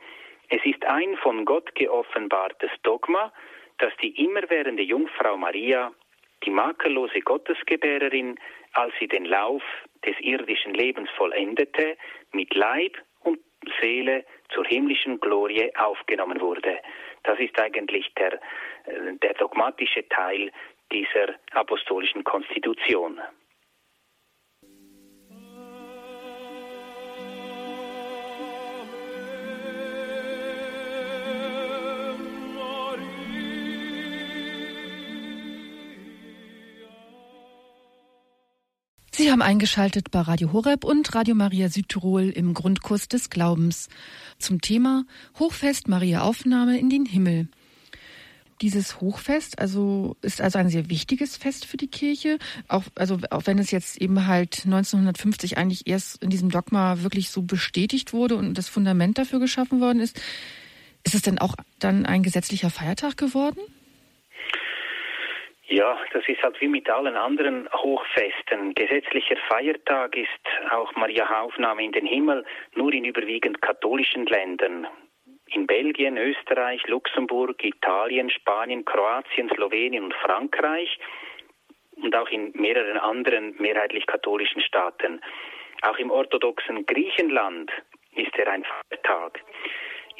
es 0.49 0.59
ist 0.65 0.85
ein 0.85 1.15
von 1.17 1.45
Gott 1.45 1.73
geoffenbartes 1.75 2.71
Dogma, 2.83 3.31
dass 3.77 3.93
die 4.01 4.23
immerwährende 4.23 4.83
Jungfrau 4.83 5.37
Maria, 5.37 5.91
die 6.45 6.49
makellose 6.49 7.21
Gottesgebärerin, 7.21 8.37
als 8.73 8.93
sie 8.99 9.07
den 9.07 9.25
Lauf 9.25 9.63
des 10.05 10.15
irdischen 10.19 10.73
Lebens 10.73 11.09
vollendete, 11.15 11.97
mit 12.31 12.53
Leib 12.53 12.97
und 13.21 13.39
Seele 13.79 14.25
zur 14.53 14.65
himmlischen 14.65 15.19
Glorie 15.19 15.71
aufgenommen 15.75 16.39
wurde. 16.41 16.79
Das 17.23 17.39
ist 17.39 17.59
eigentlich 17.59 18.11
der, 18.15 18.33
äh, 18.33 19.17
der 19.21 19.33
dogmatische 19.35 20.07
Teil 20.09 20.51
dieser 20.91 21.35
apostolischen 21.53 22.23
Konstitution. 22.23 23.19
Sie 39.21 39.31
haben 39.31 39.43
eingeschaltet 39.43 40.09
bei 40.09 40.21
Radio 40.21 40.51
Horeb 40.51 40.83
und 40.83 41.13
Radio 41.13 41.35
Maria 41.35 41.69
Südtirol 41.69 42.29
im 42.29 42.55
Grundkurs 42.55 43.07
des 43.07 43.29
Glaubens 43.29 43.87
zum 44.39 44.61
Thema 44.61 45.05
Hochfest 45.37 45.87
Maria 45.87 46.23
Aufnahme 46.23 46.79
in 46.79 46.89
den 46.89 47.05
Himmel. 47.05 47.47
Dieses 48.61 48.99
Hochfest 48.99 49.59
also 49.59 50.17
ist 50.23 50.41
also 50.41 50.57
ein 50.57 50.69
sehr 50.69 50.89
wichtiges 50.89 51.37
Fest 51.37 51.65
für 51.65 51.77
die 51.77 51.87
Kirche, 51.87 52.39
auch 52.67 52.85
also 52.95 53.19
auch 53.29 53.45
wenn 53.45 53.59
es 53.59 53.69
jetzt 53.69 54.01
eben 54.01 54.25
halt 54.25 54.61
1950 54.65 55.55
eigentlich 55.55 55.85
erst 55.85 56.23
in 56.23 56.31
diesem 56.31 56.49
Dogma 56.49 57.03
wirklich 57.03 57.29
so 57.29 57.43
bestätigt 57.43 58.13
wurde 58.13 58.37
und 58.37 58.57
das 58.57 58.69
Fundament 58.69 59.19
dafür 59.19 59.39
geschaffen 59.39 59.81
worden 59.81 59.99
ist. 59.99 60.19
Ist 61.03 61.13
es 61.13 61.21
denn 61.21 61.37
auch 61.37 61.53
dann 61.77 62.07
ein 62.07 62.23
gesetzlicher 62.23 62.71
Feiertag 62.71 63.17
geworden? 63.17 63.59
Ja, 65.71 65.97
das 66.11 66.27
ist 66.27 66.43
halt 66.43 66.59
wie 66.59 66.67
mit 66.67 66.89
allen 66.89 67.15
anderen 67.15 67.65
Hochfesten. 67.71 68.75
Gesetzlicher 68.75 69.37
Feiertag 69.47 70.17
ist 70.17 70.27
auch 70.69 70.93
Maria 70.97 71.43
Aufnahme 71.43 71.85
in 71.85 71.93
den 71.93 72.05
Himmel 72.05 72.43
nur 72.75 72.91
in 72.91 73.05
überwiegend 73.05 73.61
katholischen 73.61 74.25
Ländern. 74.25 74.85
In 75.45 75.67
Belgien, 75.67 76.17
Österreich, 76.17 76.85
Luxemburg, 76.87 77.63
Italien, 77.63 78.29
Spanien, 78.29 78.83
Kroatien, 78.83 79.49
Slowenien 79.55 80.03
und 80.03 80.13
Frankreich 80.15 80.99
und 81.95 82.13
auch 82.17 82.27
in 82.27 82.51
mehreren 82.53 82.97
anderen 82.97 83.55
mehrheitlich 83.57 84.05
katholischen 84.07 84.61
Staaten. 84.61 85.21
Auch 85.83 85.97
im 85.97 86.11
orthodoxen 86.11 86.85
Griechenland 86.85 87.71
ist 88.17 88.37
er 88.37 88.51
ein 88.51 88.65
Feiertag. 88.65 89.39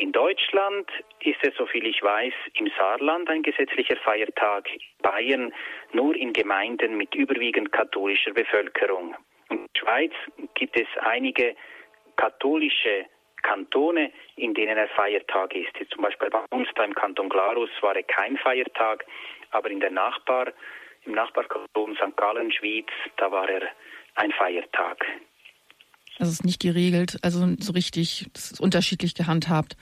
In 0.01 0.11
Deutschland 0.11 0.89
ist 1.19 1.37
es, 1.43 1.55
soviel 1.57 1.85
ich 1.85 2.01
weiß, 2.01 2.33
im 2.55 2.71
Saarland 2.75 3.29
ein 3.29 3.43
gesetzlicher 3.43 3.97
Feiertag, 3.97 4.67
Bayern 5.03 5.53
nur 5.93 6.15
in 6.15 6.33
Gemeinden 6.33 6.97
mit 6.97 7.13
überwiegend 7.13 7.71
katholischer 7.71 8.33
Bevölkerung. 8.33 9.15
In 9.51 9.57
der 9.57 9.79
Schweiz 9.79 10.11
gibt 10.55 10.75
es 10.75 10.87
einige 11.01 11.55
katholische 12.15 13.05
Kantone, 13.43 14.11
in 14.37 14.55
denen 14.55 14.75
er 14.75 14.87
Feiertag 14.87 15.53
ist. 15.53 15.69
Zum 15.91 16.01
Beispiel 16.01 16.31
bei 16.31 16.45
uns 16.49 16.67
da 16.73 16.83
im 16.83 16.95
Kanton 16.95 17.29
Glarus 17.29 17.69
war 17.81 17.95
er 17.95 18.01
kein 18.01 18.37
Feiertag, 18.37 19.05
aber 19.51 19.69
in 19.69 19.81
der 19.81 19.91
Nachbar, 19.91 20.51
im 21.05 21.11
Nachbarkanton 21.11 21.95
St. 21.97 22.17
Gallen, 22.17 22.51
Schwyz, 22.51 22.89
da 23.17 23.31
war 23.31 23.47
er 23.47 23.69
ein 24.15 24.31
Feiertag. 24.31 25.05
Das 26.21 26.29
ist 26.29 26.45
nicht 26.45 26.61
geregelt, 26.61 27.17
also 27.23 27.39
so 27.57 27.73
richtig, 27.73 28.27
das 28.33 28.51
ist 28.51 28.61
unterschiedlich 28.61 29.15
gehandhabt. 29.15 29.75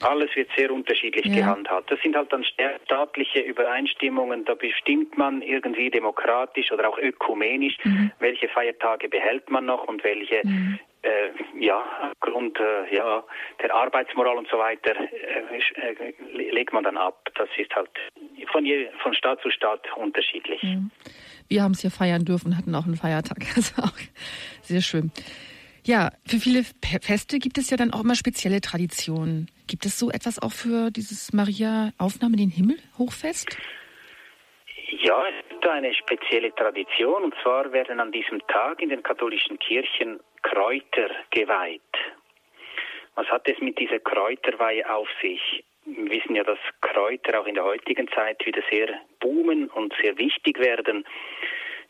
Alles 0.00 0.28
wird 0.36 0.50
sehr 0.54 0.70
unterschiedlich 0.70 1.24
ja. 1.24 1.36
gehandhabt. 1.36 1.90
Das 1.90 1.98
sind 2.02 2.14
halt 2.14 2.30
dann 2.30 2.44
staatliche 2.84 3.40
Übereinstimmungen. 3.40 4.44
Da 4.44 4.54
bestimmt 4.54 5.16
man 5.16 5.40
irgendwie 5.40 5.88
demokratisch 5.88 6.70
oder 6.70 6.86
auch 6.90 6.98
ökumenisch, 6.98 7.78
mhm. 7.82 8.12
welche 8.18 8.48
Feiertage 8.48 9.08
behält 9.08 9.50
man 9.50 9.64
noch 9.64 9.88
und 9.88 10.04
welche 10.04 10.42
mhm. 10.44 10.78
äh, 11.00 11.30
ja 11.58 11.82
aufgrund 12.12 12.60
äh, 12.60 12.94
ja 12.94 13.24
der 13.62 13.74
Arbeitsmoral 13.74 14.36
und 14.36 14.48
so 14.50 14.58
weiter 14.58 14.94
äh, 15.00 15.94
äh 15.96 16.50
legt 16.50 16.74
man 16.74 16.84
dann 16.84 16.98
ab. 16.98 17.26
Das 17.36 17.48
ist 17.56 17.74
halt 17.74 17.88
von, 18.52 18.66
je, 18.66 18.88
von 19.02 19.14
Staat 19.14 19.40
zu 19.40 19.50
Staat 19.50 19.80
unterschiedlich. 19.96 20.62
Mhm. 20.62 20.90
Wir 21.48 21.62
haben 21.62 21.72
es 21.72 21.80
hier 21.80 21.90
feiern 21.90 22.26
dürfen, 22.26 22.58
hatten 22.58 22.74
auch 22.74 22.84
einen 22.84 22.96
Feiertag. 22.96 23.38
Also 23.56 23.82
auch 23.82 23.98
sehr 24.62 24.82
schön. 24.82 25.10
Ja, 25.90 26.12
für 26.24 26.36
viele 26.36 26.62
Feste 27.02 27.40
gibt 27.40 27.58
es 27.58 27.68
ja 27.68 27.76
dann 27.76 27.92
auch 27.92 28.04
immer 28.04 28.14
spezielle 28.14 28.60
Traditionen. 28.60 29.50
Gibt 29.66 29.86
es 29.86 29.98
so 29.98 30.08
etwas 30.08 30.40
auch 30.40 30.52
für 30.52 30.92
dieses 30.92 31.32
Maria-Aufnahme 31.32 32.34
in 32.34 32.42
den 32.46 32.50
Himmel 32.50 32.76
Hochfest? 32.96 33.58
Ja, 35.02 35.20
es 35.26 35.48
gibt 35.48 35.66
eine 35.66 35.92
spezielle 35.92 36.54
Tradition 36.54 37.24
und 37.24 37.34
zwar 37.42 37.72
werden 37.72 37.98
an 37.98 38.12
diesem 38.12 38.38
Tag 38.46 38.80
in 38.80 38.90
den 38.90 39.02
katholischen 39.02 39.58
Kirchen 39.58 40.20
Kräuter 40.42 41.10
geweiht. 41.32 41.82
Was 43.16 43.26
hat 43.26 43.48
es 43.48 43.58
mit 43.58 43.76
dieser 43.80 43.98
Kräuterweihe 43.98 44.88
auf 44.88 45.08
sich? 45.20 45.64
Wir 45.86 46.08
wissen 46.08 46.36
ja, 46.36 46.44
dass 46.44 46.60
Kräuter 46.82 47.40
auch 47.40 47.46
in 47.46 47.56
der 47.56 47.64
heutigen 47.64 48.06
Zeit 48.14 48.46
wieder 48.46 48.62
sehr 48.70 48.94
boomen 49.18 49.66
und 49.70 49.92
sehr 50.00 50.16
wichtig 50.18 50.60
werden. 50.60 51.04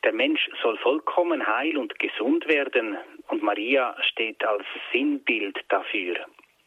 Der 0.05 0.13
Mensch 0.15 0.49
soll 0.63 0.79
vollkommen 0.79 1.47
heil 1.47 1.77
und 1.77 1.99
gesund 1.99 2.49
werden 2.49 2.97
und 3.29 3.43
Maria 3.43 3.95
steht 4.03 4.43
als 4.45 4.65
Sinnbild 4.93 5.59
dafür. 5.69 6.17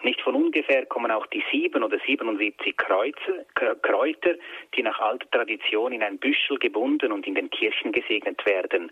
Nicht 0.04 0.22
von 0.22 0.36
ungefähr 0.36 0.86
kommen 0.86 1.12
auch 1.12 1.26
die 1.28 1.44
sieben 1.52 1.82
oder 1.82 1.98
77 2.06 2.76
Kreuze, 2.78 3.46
Kräuter, 3.82 4.36
die 4.76 4.84
nach 4.84 5.00
alter 5.00 5.30
Tradition 5.32 5.94
in 5.94 6.04
ein 6.04 6.20
Büschel 6.20 6.60
gebunden 6.60 7.12
und 7.12 7.26
in 7.26 7.36
den 7.36 7.50
Kirchen 7.50 7.92
gesegnet 7.92 8.46
werden. 8.46 8.92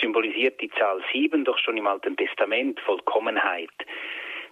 Symbolisiert 0.00 0.60
die 0.60 0.70
Zahl 0.70 1.02
sieben 1.12 1.44
doch 1.44 1.58
schon 1.58 1.76
im 1.76 1.86
Alten 1.86 2.16
Testament 2.16 2.80
Vollkommenheit. 2.80 3.70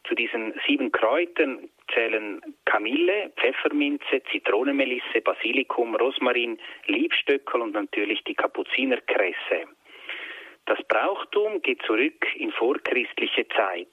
Zu 0.08 0.14
diesen 0.14 0.54
sieben 0.66 0.92
Kräutern 0.92 1.68
zählen 1.92 2.40
Kamille, 2.64 3.32
Pfefferminze, 3.36 4.22
Zitronenmelisse, 4.30 5.20
Basilikum, 5.24 5.96
Rosmarin, 5.96 6.58
Liebstöckel 6.86 7.60
und 7.60 7.74
natürlich 7.74 8.22
die 8.24 8.34
Kapuzinerkresse. 8.34 9.66
Das 10.66 10.78
Brauchtum 10.88 11.62
geht 11.62 11.82
zurück 11.82 12.26
in 12.36 12.52
vorchristliche 12.52 13.48
Zeit. 13.48 13.88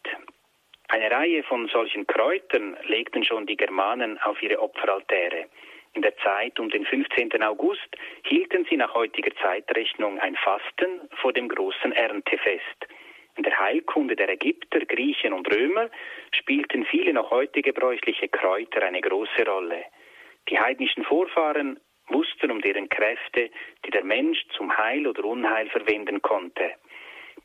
Eine 0.89 1.09
Reihe 1.09 1.43
von 1.43 1.67
solchen 1.69 2.05
Kräutern 2.05 2.77
legten 2.87 3.23
schon 3.23 3.47
die 3.47 3.57
Germanen 3.57 4.19
auf 4.19 4.41
ihre 4.43 4.59
Opferaltäre. 4.59 5.45
In 5.93 6.01
der 6.01 6.15
Zeit 6.17 6.59
um 6.59 6.69
den 6.69 6.85
15. 6.85 7.41
August 7.43 7.87
hielten 8.23 8.65
sie 8.69 8.77
nach 8.77 8.93
heutiger 8.93 9.31
Zeitrechnung 9.35 10.19
ein 10.19 10.35
Fasten 10.35 11.07
vor 11.21 11.33
dem 11.33 11.47
großen 11.47 11.91
Erntefest. 11.91 12.87
In 13.35 13.43
der 13.43 13.57
Heilkunde 13.57 14.15
der 14.15 14.29
Ägypter, 14.29 14.79
Griechen 14.81 15.33
und 15.33 15.51
Römer 15.51 15.89
spielten 16.31 16.85
viele 16.85 17.13
noch 17.13 17.31
heute 17.31 17.61
gebräuchliche 17.61 18.27
Kräuter 18.27 18.83
eine 18.83 19.01
große 19.01 19.45
Rolle. 19.47 19.83
Die 20.49 20.59
heidnischen 20.59 21.03
Vorfahren 21.03 21.79
wussten 22.09 22.51
um 22.51 22.61
deren 22.61 22.89
Kräfte, 22.89 23.49
die 23.85 23.91
der 23.91 24.03
Mensch 24.03 24.39
zum 24.55 24.77
Heil 24.77 25.07
oder 25.07 25.23
Unheil 25.25 25.69
verwenden 25.69 26.21
konnte. 26.21 26.73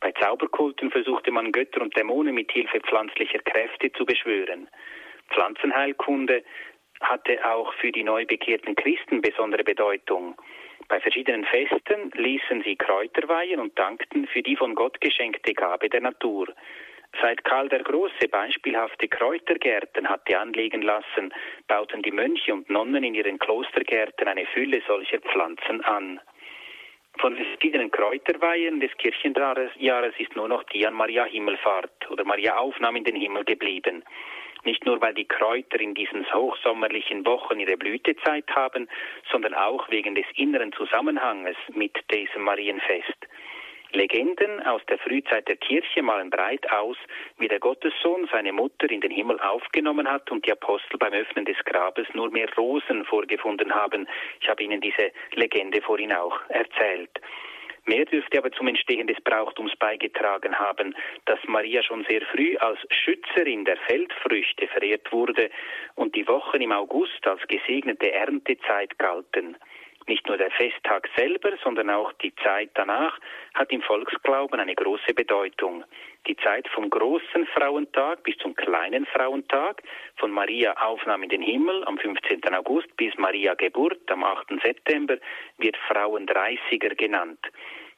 Bei 0.01 0.13
Zauberkulten 0.13 0.91
versuchte 0.91 1.31
man 1.31 1.53
Götter 1.53 1.81
und 1.81 1.97
Dämonen 1.97 2.35
mit 2.35 2.53
Hilfe 2.53 2.81
pflanzlicher 2.81 3.41
Kräfte 3.41 3.91
zu 3.93 4.05
beschwören. 4.05 4.69
Pflanzenheilkunde 5.31 6.45
hatte 7.01 7.45
auch 7.45 7.73
für 7.75 7.93
die 7.93 8.05
neu 8.05 8.27
bekehrten 8.27 8.75
Christen 8.77 9.21
besondere 9.21 9.65
Bedeutung. 9.65 10.37
Bei 10.89 11.01
verschiedenen 11.01 11.45
Festen 11.45 12.11
ließen 12.15 12.63
sie 12.63 12.77
Kräuter 12.77 13.29
weihen 13.29 13.61
und 13.61 13.79
dankten 13.79 14.27
für 14.27 14.43
die 14.43 14.57
von 14.57 14.75
Gott 14.75 15.01
geschenkte 15.01 15.53
Gabe 15.53 15.91
der 15.91 16.01
Natur. 16.01 16.49
Seit 17.21 17.45
Karl 17.45 17.69
der 17.69 17.83
Große 17.83 18.29
beispielhafte 18.31 19.09
Kräutergärten 19.09 20.09
hatte 20.09 20.39
anlegen 20.39 20.83
lassen, 20.83 21.33
bauten 21.67 22.03
die 22.03 22.11
Mönche 22.11 22.55
und 22.55 22.71
Nonnen 22.71 23.05
in 23.05 23.15
ihren 23.15 23.39
Klostergärten 23.39 24.29
eine 24.29 24.47
Fülle 24.47 24.83
solcher 24.87 25.19
Pflanzen 25.21 25.85
an. 25.85 26.21
Von 27.19 27.35
den 27.35 27.45
verschiedenen 27.45 27.91
Kräuterweihen 27.91 28.81
des 28.81 28.97
Kirchenjahres 28.97 29.73
ist 30.19 30.37
nur 30.37 30.49
noch 30.49 30.63
die 30.65 30.87
an 30.87 30.95
Maria 30.95 31.25
Himmelfahrt 31.25 32.11
oder 32.11 32.25
Maria 32.25 32.57
Aufnahme 32.57 32.99
in 32.99 33.05
den 33.05 33.17
Himmel 33.17 33.45
geblieben. 33.45 34.05
Nicht 34.65 34.85
nur, 34.85 35.01
weil 35.01 35.15
die 35.15 35.27
Kräuter 35.27 35.81
in 35.81 35.95
diesen 35.95 36.31
hochsommerlichen 36.33 37.25
Wochen 37.27 37.61
ihre 37.61 37.77
Blütezeit 37.77 38.49
haben, 38.51 38.89
sondern 39.31 39.55
auch 39.55 39.89
wegen 39.91 40.15
des 40.15 40.27
inneren 40.37 40.73
Zusammenhanges 40.73 41.57
mit 41.75 41.97
diesem 42.13 42.43
Marienfest. 42.43 43.29
Legenden 43.93 44.61
aus 44.67 44.83
der 44.87 44.99
Frühzeit 44.99 45.49
der 45.49 45.57
Kirche 45.57 46.03
malen 46.03 46.29
breit 46.29 46.71
aus, 46.71 46.99
wie 47.39 47.49
der 47.49 47.59
Gottessohn 47.59 48.29
seine 48.31 48.53
Mutter 48.53 48.91
in 48.91 49.01
den 49.01 49.11
Himmel 49.11 49.41
aufgenommen 49.41 50.11
hat 50.11 50.31
und 50.31 50.45
die 50.45 50.53
Apostel 50.53 50.99
beim 50.99 51.15
Öffnen 51.15 51.47
des 51.47 51.57
Grabes 51.65 52.07
nur 52.13 52.31
mehr 52.31 52.49
Rosen 52.59 53.07
vorgefunden 53.07 53.75
haben. 53.75 54.07
Ich 54.41 54.49
habe 54.49 54.63
Ihnen 54.63 54.83
diese 54.83 55.11
Legende 55.33 55.81
vorhin 55.81 56.13
auch 56.13 56.39
erzählt. 56.51 57.19
Mehr 57.89 58.05
dürfte 58.05 58.37
aber 58.37 58.53
zum 58.53 58.69
Entstehen 58.69 59.07
des 59.07 59.19
Brauchtums 59.23 59.75
beigetragen 59.77 60.59
haben, 60.59 60.95
dass 61.25 61.39
Maria 61.47 61.83
schon 61.83 62.05
sehr 62.07 62.21
früh 62.21 62.55
als 62.59 62.79
Schützerin 62.91 63.65
der 63.65 63.79
Feldfrüchte 63.79 64.69
verehrt 64.69 65.11
wurde 65.11 65.49
und 65.95 66.15
die 66.15 66.29
Wochen 66.29 66.61
im 66.61 66.73
August 66.73 67.27
als 67.27 67.41
gesegnete 67.49 68.13
Erntezeit 68.13 68.99
galten. 68.99 69.57
Nicht 70.07 70.27
nur 70.27 70.37
der 70.37 70.51
Festtag 70.51 71.09
selber, 71.17 71.53
sondern 71.63 71.89
auch 71.89 72.13
die 72.15 72.35
Zeit 72.37 72.71
danach 72.75 73.19
hat 73.55 73.73
im 73.73 73.81
Volksglauben 73.81 74.61
eine 74.61 74.75
große 74.75 75.15
Bedeutung. 75.15 75.83
Die 76.27 76.37
Zeit 76.37 76.69
vom 76.69 76.91
großen 76.91 77.47
Frauentag 77.55 78.23
bis 78.23 78.37
zum 78.37 78.55
kleinen 78.55 79.07
Frauentag, 79.07 79.83
von 80.17 80.31
Maria 80.31 80.75
Aufnahme 80.79 81.25
in 81.25 81.31
den 81.31 81.43
Himmel 81.43 81.85
am 81.85 81.99
15. 81.99 82.43
August 82.55 82.95
bis 82.97 83.17
Maria 83.17 83.55
Geburt 83.55 84.11
am 84.11 84.25
8. 84.25 84.61
September, 84.63 85.17
wird 85.57 85.77
Frauendreißiger 85.89 86.91
genannt. 86.91 87.41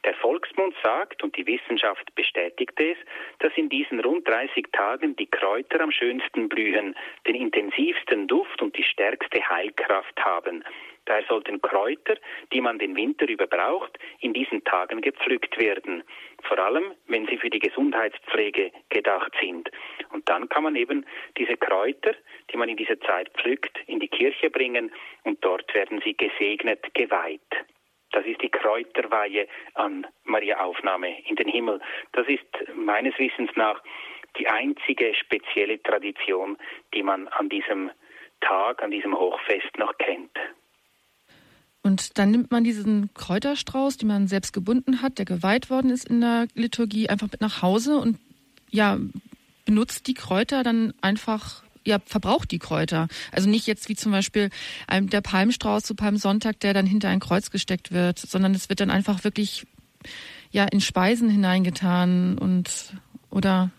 Der 0.03 0.15
Volksmund 0.15 0.73
sagt, 0.81 1.21
und 1.21 1.37
die 1.37 1.45
Wissenschaft 1.45 2.13
bestätigt 2.15 2.79
es, 2.79 2.97
dass 3.39 3.51
in 3.55 3.69
diesen 3.69 3.99
rund 3.99 4.27
30 4.27 4.67
Tagen 4.71 5.15
die 5.15 5.27
Kräuter 5.27 5.79
am 5.81 5.91
schönsten 5.91 6.49
blühen, 6.49 6.95
den 7.27 7.35
intensivsten 7.35 8.27
Duft 8.27 8.61
und 8.63 8.75
die 8.75 8.83
stärkste 8.83 9.47
Heilkraft 9.47 10.19
haben. 10.19 10.63
Daher 11.05 11.23
sollten 11.27 11.61
Kräuter, 11.61 12.15
die 12.51 12.61
man 12.61 12.79
den 12.79 12.95
Winter 12.95 13.27
über 13.27 13.45
braucht, 13.45 13.97
in 14.19 14.33
diesen 14.33 14.63
Tagen 14.63 15.01
gepflückt 15.01 15.59
werden. 15.59 16.03
Vor 16.43 16.57
allem, 16.57 16.93
wenn 17.07 17.27
sie 17.27 17.37
für 17.37 17.49
die 17.49 17.59
Gesundheitspflege 17.59 18.71
gedacht 18.89 19.33
sind. 19.39 19.69
Und 20.11 20.27
dann 20.29 20.49
kann 20.49 20.63
man 20.63 20.75
eben 20.75 21.05
diese 21.37 21.57
Kräuter, 21.57 22.13
die 22.51 22.57
man 22.57 22.69
in 22.69 22.77
dieser 22.77 22.99
Zeit 23.01 23.29
pflückt, 23.33 23.77
in 23.87 23.99
die 23.99 24.07
Kirche 24.07 24.49
bringen 24.49 24.91
und 25.23 25.43
dort 25.43 25.73
werden 25.75 26.01
sie 26.03 26.15
gesegnet, 26.15 26.93
geweiht. 26.93 27.41
Das 28.11 28.25
ist 28.25 28.41
die 28.41 28.49
Kräuterweihe 28.49 29.47
an 29.73 30.05
Maria 30.23 30.59
Aufnahme 30.59 31.21
in 31.27 31.35
den 31.35 31.47
Himmel. 31.47 31.79
Das 32.11 32.27
ist 32.27 32.45
meines 32.75 33.17
Wissens 33.17 33.49
nach 33.55 33.81
die 34.37 34.47
einzige 34.47 35.13
spezielle 35.15 35.81
Tradition, 35.81 36.57
die 36.93 37.03
man 37.03 37.27
an 37.29 37.49
diesem 37.49 37.91
Tag, 38.41 38.81
an 38.81 38.91
diesem 38.91 39.17
Hochfest 39.17 39.77
noch 39.77 39.97
kennt. 39.97 40.37
Und 41.83 42.17
dann 42.17 42.31
nimmt 42.31 42.51
man 42.51 42.63
diesen 42.63 43.11
Kräuterstrauß, 43.13 43.97
den 43.97 44.07
man 44.07 44.27
selbst 44.27 44.53
gebunden 44.53 45.01
hat, 45.01 45.17
der 45.17 45.25
geweiht 45.25 45.69
worden 45.69 45.89
ist 45.89 46.07
in 46.07 46.21
der 46.21 46.47
Liturgie, 46.53 47.09
einfach 47.09 47.31
mit 47.31 47.41
nach 47.41 47.61
Hause 47.61 47.97
und 47.97 48.19
ja, 48.69 48.97
benutzt 49.65 50.07
die 50.07 50.13
Kräuter 50.13 50.63
dann 50.63 50.93
einfach, 51.01 51.63
ja, 51.85 51.99
verbraucht 52.05 52.51
die 52.51 52.59
Kräuter. 52.59 53.07
Also 53.31 53.49
nicht 53.49 53.67
jetzt 53.67 53.89
wie 53.89 53.95
zum 53.95 54.11
Beispiel 54.11 54.49
der 54.89 55.21
Palmstrauß 55.21 55.83
zu 55.83 55.95
Palmsonntag, 55.95 56.59
der 56.59 56.73
dann 56.73 56.85
hinter 56.85 57.09
ein 57.09 57.19
Kreuz 57.19 57.51
gesteckt 57.51 57.91
wird, 57.91 58.19
sondern 58.19 58.53
es 58.53 58.69
wird 58.69 58.79
dann 58.79 58.91
einfach 58.91 59.23
wirklich 59.23 59.65
ja 60.51 60.65
in 60.65 60.81
Speisen 60.81 61.29
hineingetan 61.29 62.37
und 62.37 62.93
oder 63.29 63.71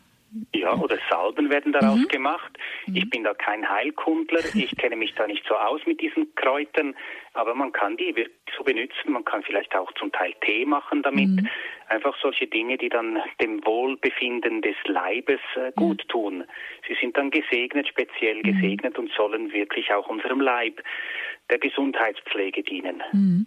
ja, 0.54 0.74
oder 0.74 0.98
Salben 1.10 1.50
werden 1.50 1.72
daraus 1.72 1.98
mhm. 1.98 2.08
gemacht. 2.08 2.58
Ich 2.86 3.04
mhm. 3.04 3.10
bin 3.10 3.24
da 3.24 3.34
kein 3.34 3.68
Heilkundler, 3.68 4.40
ich 4.54 4.76
kenne 4.76 4.96
mich 4.96 5.14
da 5.14 5.26
nicht 5.26 5.44
so 5.46 5.54
aus 5.54 5.80
mit 5.86 6.00
diesen 6.00 6.34
Kräutern, 6.34 6.94
aber 7.34 7.54
man 7.54 7.72
kann 7.72 7.96
die 7.96 8.14
wirklich 8.16 8.36
so 8.56 8.64
benutzen. 8.64 9.12
Man 9.12 9.24
kann 9.24 9.42
vielleicht 9.42 9.74
auch 9.74 9.92
zum 9.94 10.10
Teil 10.12 10.34
Tee 10.44 10.64
machen 10.64 11.02
damit. 11.02 11.28
Mhm. 11.28 11.48
Einfach 11.88 12.16
solche 12.22 12.46
Dinge, 12.46 12.78
die 12.78 12.88
dann 12.88 13.18
dem 13.40 13.64
Wohlbefinden 13.64 14.62
des 14.62 14.76
Leibes 14.86 15.40
äh, 15.56 15.68
mhm. 15.68 15.74
gut 15.74 16.08
tun. 16.08 16.44
Sie 16.88 16.96
sind 17.00 17.16
dann 17.16 17.30
gesegnet, 17.30 17.88
speziell 17.88 18.38
mhm. 18.38 18.42
gesegnet 18.42 18.98
und 18.98 19.10
sollen 19.12 19.52
wirklich 19.52 19.92
auch 19.92 20.08
unserem 20.08 20.40
Leib 20.40 20.82
der 21.50 21.58
Gesundheitspflege 21.58 22.62
dienen. 22.62 23.02
Mhm. 23.12 23.46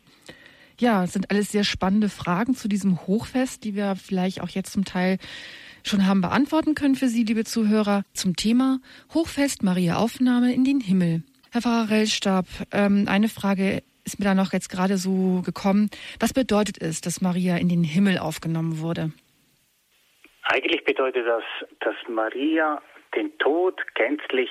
Ja, 0.80 1.06
es 1.06 1.13
sind 1.13 1.32
alles 1.32 1.52
sehr 1.52 1.63
spannende 1.63 2.10
Fragen 2.10 2.54
zu 2.54 2.67
diesem 2.67 3.08
Hochfest, 3.08 3.63
die 3.63 3.76
wir 3.76 3.95
vielleicht 3.95 4.41
auch 4.41 4.50
jetzt 4.50 4.74
zum 4.74 4.84
Teil 4.84 5.17
schon 5.88 6.08
haben 6.08 6.21
beantworten 6.21 6.76
können 6.76 6.95
für 6.95 7.08
Sie, 7.08 7.24
liebe 7.24 7.43
Zuhörer, 7.43 8.04
zum 8.13 8.36
Thema 8.36 8.80
Hochfest 9.13 9.63
Maria 9.63 9.98
Aufnahme 9.98 10.54
in 10.54 10.63
den 10.63 10.80
Himmel. 10.80 11.24
Herr 11.52 11.62
Pfarrer 11.62 11.89
Rellstab, 11.89 12.45
ähm, 12.74 13.06
eine 13.08 13.28
Frage 13.30 13.82
ist 14.06 14.19
mir 14.19 14.26
da 14.26 14.36
noch 14.36 14.54
jetzt 14.54 14.69
gerade 14.69 14.98
so 14.98 15.41
gekommen. 15.43 15.89
Was 16.19 16.34
bedeutet 16.34 16.82
es, 16.82 17.02
dass 17.02 17.21
Maria 17.21 17.58
in 17.58 17.69
den 17.69 17.84
Himmel 17.84 18.19
aufgenommen 18.19 18.80
wurde? 18.80 19.12
Eigentlich 20.43 20.84
bedeutet 20.84 21.26
das, 21.26 21.43
dass 21.80 21.95
Maria 22.08 22.82
den 23.15 23.36
Tod 23.39 23.82
gänzlich 23.95 24.50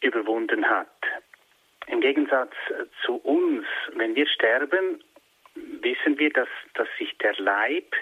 überwunden 0.00 0.64
hat. 0.64 0.88
Im 1.86 2.00
Gegensatz 2.00 2.52
zu 3.04 3.16
uns, 3.16 3.66
wenn 3.94 4.14
wir 4.14 4.26
sterben, 4.26 5.02
wissen 5.54 6.18
wir, 6.18 6.30
dass, 6.30 6.48
dass 6.74 6.88
sich 6.98 7.16
der 7.18 7.34
Leib 7.38 7.94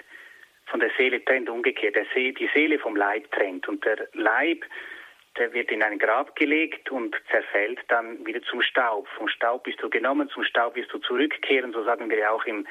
von 0.65 0.79
der 0.79 0.91
Seele 0.97 1.23
trennt, 1.23 1.49
umgekehrt, 1.49 1.95
der 1.95 2.05
See, 2.13 2.31
die 2.31 2.49
Seele 2.53 2.79
vom 2.79 2.95
Leib 2.95 3.31
trennt. 3.31 3.67
Und 3.67 3.83
der 3.85 4.07
Leib, 4.13 4.63
der 5.37 5.53
wird 5.53 5.71
in 5.71 5.83
ein 5.83 5.99
Grab 5.99 6.35
gelegt 6.35 6.91
und 6.91 7.15
zerfällt 7.31 7.79
dann 7.87 8.25
wieder 8.25 8.41
zum 8.43 8.61
Staub. 8.61 9.07
Vom 9.17 9.27
Staub 9.27 9.63
bist 9.63 9.81
du 9.81 9.89
genommen, 9.89 10.29
zum 10.29 10.43
Staub 10.43 10.75
wirst 10.75 10.93
du 10.93 10.99
zurückkehren, 10.99 11.73
so 11.73 11.83
sagen 11.83 12.09
wir 12.09 12.17
ja 12.17 12.31
auch 12.31 12.45
im, 12.45 12.67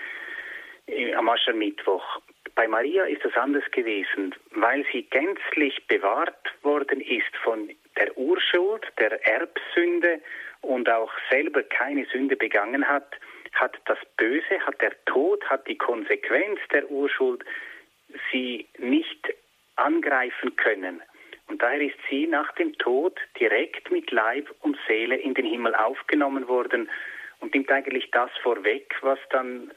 im, 0.87 1.15
am 1.17 1.29
Aschermittwoch. 1.29 2.21
Bei 2.55 2.69
Maria 2.69 3.05
ist 3.05 3.25
das 3.25 3.35
anders 3.37 3.65
gewesen, 3.71 4.35
weil 4.53 4.85
sie 4.93 5.03
gänzlich 5.05 5.87
bewahrt 5.87 6.55
worden 6.63 7.01
ist 7.01 7.35
von 7.43 7.71
der 7.97 8.17
Urschuld, 8.17 8.87
der 8.99 9.27
Erbsünde 9.27 10.21
und 10.61 10.89
auch 10.89 11.11
selber 11.31 11.63
keine 11.63 12.07
Sünde 12.07 12.37
begangen 12.37 12.87
hat, 12.87 13.17
hat 13.53 13.77
das 13.87 13.99
Böse, 14.17 14.61
hat 14.67 14.81
der 14.81 14.93
Tod, 15.05 15.45
hat 15.45 15.67
die 15.67 15.77
Konsequenz 15.77 16.59
der 16.73 16.91
Urschuld 16.91 17.45
sie 18.31 18.67
nicht 18.79 19.35
angreifen 19.77 20.57
können. 20.57 21.03
Und 21.49 21.63
daher 21.63 21.81
ist 21.81 21.99
sie 22.09 22.27
nach 22.27 22.53
dem 22.53 22.77
Tod 22.79 23.19
direkt 23.39 23.91
mit 23.91 24.11
Leib 24.11 24.49
und 24.61 24.79
Seele 24.87 25.17
in 25.17 25.35
den 25.35 25.47
Himmel 25.47 25.75
aufgenommen 25.75 26.49
worden 26.49 26.89
und 27.41 27.55
nimmt 27.55 27.71
eigentlich 27.71 28.11
das 28.11 28.31
vorweg, 28.43 28.95
was 29.03 29.19
dann 29.31 29.71